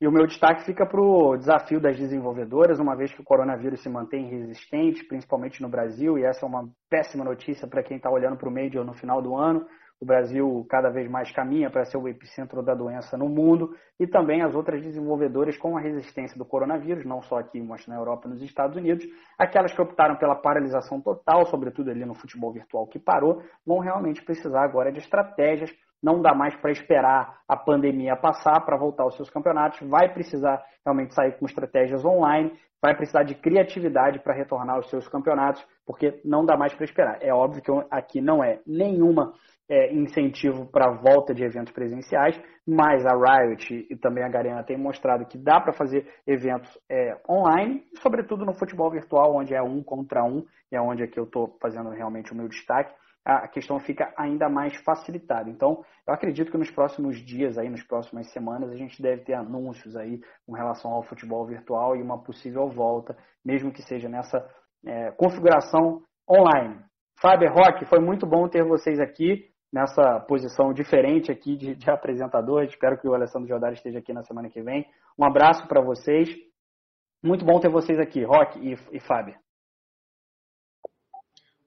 [0.01, 3.81] E o meu destaque fica para o desafio das desenvolvedoras, uma vez que o coronavírus
[3.81, 8.09] se mantém resistente, principalmente no Brasil, e essa é uma péssima notícia para quem está
[8.09, 9.65] olhando para o Major no final do ano
[9.99, 14.07] o Brasil cada vez mais caminha para ser o epicentro da doença no mundo e
[14.07, 18.27] também as outras desenvolvedoras com a resistência do coronavírus, não só aqui, mas na Europa
[18.27, 19.05] e nos Estados Unidos,
[19.37, 24.23] aquelas que optaram pela paralisação total, sobretudo ali no futebol virtual que parou, vão realmente
[24.23, 25.69] precisar agora de estratégias.
[26.01, 30.63] Não dá mais para esperar a pandemia passar para voltar aos seus campeonatos, vai precisar
[30.85, 36.21] realmente sair com estratégias online, vai precisar de criatividade para retornar aos seus campeonatos, porque
[36.23, 37.17] não dá mais para esperar.
[37.21, 39.33] É óbvio que aqui não é nenhuma
[39.69, 44.63] é, incentivo para a volta de eventos presenciais, mas a Riot e também a Garena
[44.63, 49.61] têm mostrado que dá para fazer eventos é, online, sobretudo no futebol virtual, onde é
[49.61, 52.93] um contra um, e é onde aqui eu estou fazendo realmente o meu destaque,
[53.25, 55.49] a questão fica ainda mais facilitada.
[55.49, 59.33] Então, eu acredito que nos próximos dias, aí, nas próximas semanas, a gente deve ter
[59.33, 63.15] anúncios aí com relação ao futebol virtual e uma possível volta,
[63.45, 64.43] mesmo que seja nessa
[64.85, 66.79] é, configuração online.
[67.21, 72.63] Fábio Roque, foi muito bom ter vocês aqui nessa posição diferente aqui de, de apresentador.
[72.63, 74.85] Espero que o Alessandro Jordar esteja aqui na semana que vem.
[75.17, 76.29] Um abraço para vocês.
[77.23, 79.35] Muito bom ter vocês aqui, Rock e, e Fábio.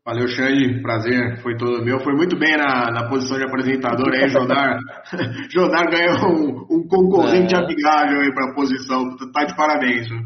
[0.04, 0.82] Valeu, Xande.
[0.82, 2.00] Prazer, foi todo meu.
[2.00, 4.78] Foi muito bem na, na posição de apresentador aí, Jodar.
[5.48, 7.58] Jodar ganhou um, um concorrente é.
[7.58, 9.16] amigável aí para a posição.
[9.32, 10.08] Tá de parabéns.
[10.08, 10.18] Viu?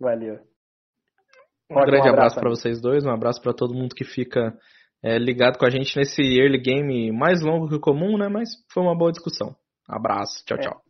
[0.00, 0.38] Valeu.
[1.70, 4.54] Um grande um abraço para vocês dois, um abraço para todo mundo que fica
[5.02, 8.28] é, ligado com a gente nesse early game mais longo que o comum, né?
[8.28, 9.54] Mas foi uma boa discussão.
[9.88, 10.60] Abraço, tchau, é.
[10.60, 10.80] tchau.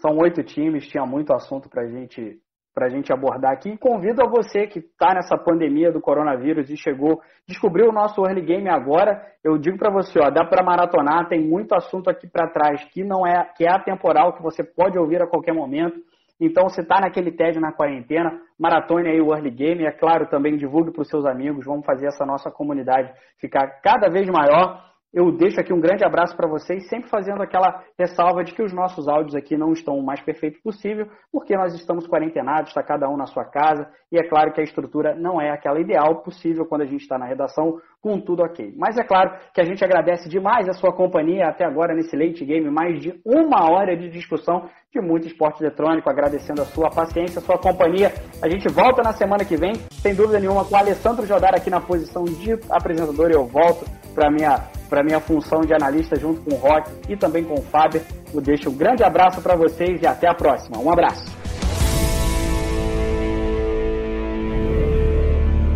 [0.00, 2.40] São oito times, tinha muito assunto para gente,
[2.86, 3.76] a gente abordar aqui.
[3.78, 8.42] Convido a você que está nessa pandemia do coronavírus e chegou, descobriu o nosso early
[8.42, 9.20] game agora.
[9.42, 13.04] Eu digo para você, ó, dá para maratonar, tem muito assunto aqui para trás que
[13.04, 15.98] não é que é atemporal, que você pode ouvir a qualquer momento.
[16.40, 19.84] Então, se está naquele tédio na quarentena, maratone aí o Early Game.
[19.84, 21.66] É claro, também divulgue para os seus amigos.
[21.66, 24.80] Vamos fazer essa nossa comunidade ficar cada vez maior.
[25.12, 28.74] Eu deixo aqui um grande abraço para vocês, sempre fazendo aquela ressalva de que os
[28.74, 33.08] nossos áudios aqui não estão o mais perfeito possível, porque nós estamos quarentenados, está cada
[33.08, 36.66] um na sua casa, e é claro que a estrutura não é aquela ideal possível
[36.66, 38.74] quando a gente está na redação com tudo ok.
[38.76, 42.44] Mas é claro que a gente agradece demais a sua companhia até agora nesse late
[42.44, 47.38] game, mais de uma hora de discussão de muito esporte eletrônico, agradecendo a sua paciência,
[47.38, 48.12] a sua companhia.
[48.42, 51.70] A gente volta na semana que vem, sem dúvida nenhuma, com o Alessandro Jodar aqui
[51.70, 56.54] na posição de apresentador, eu volto para minha para minha função de analista junto com
[56.54, 58.02] o Rock e também com o Fábio.
[58.32, 60.78] Eu deixo um grande abraço para vocês e até a próxima.
[60.78, 61.26] Um abraço.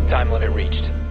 [0.09, 1.02] Time limit reached.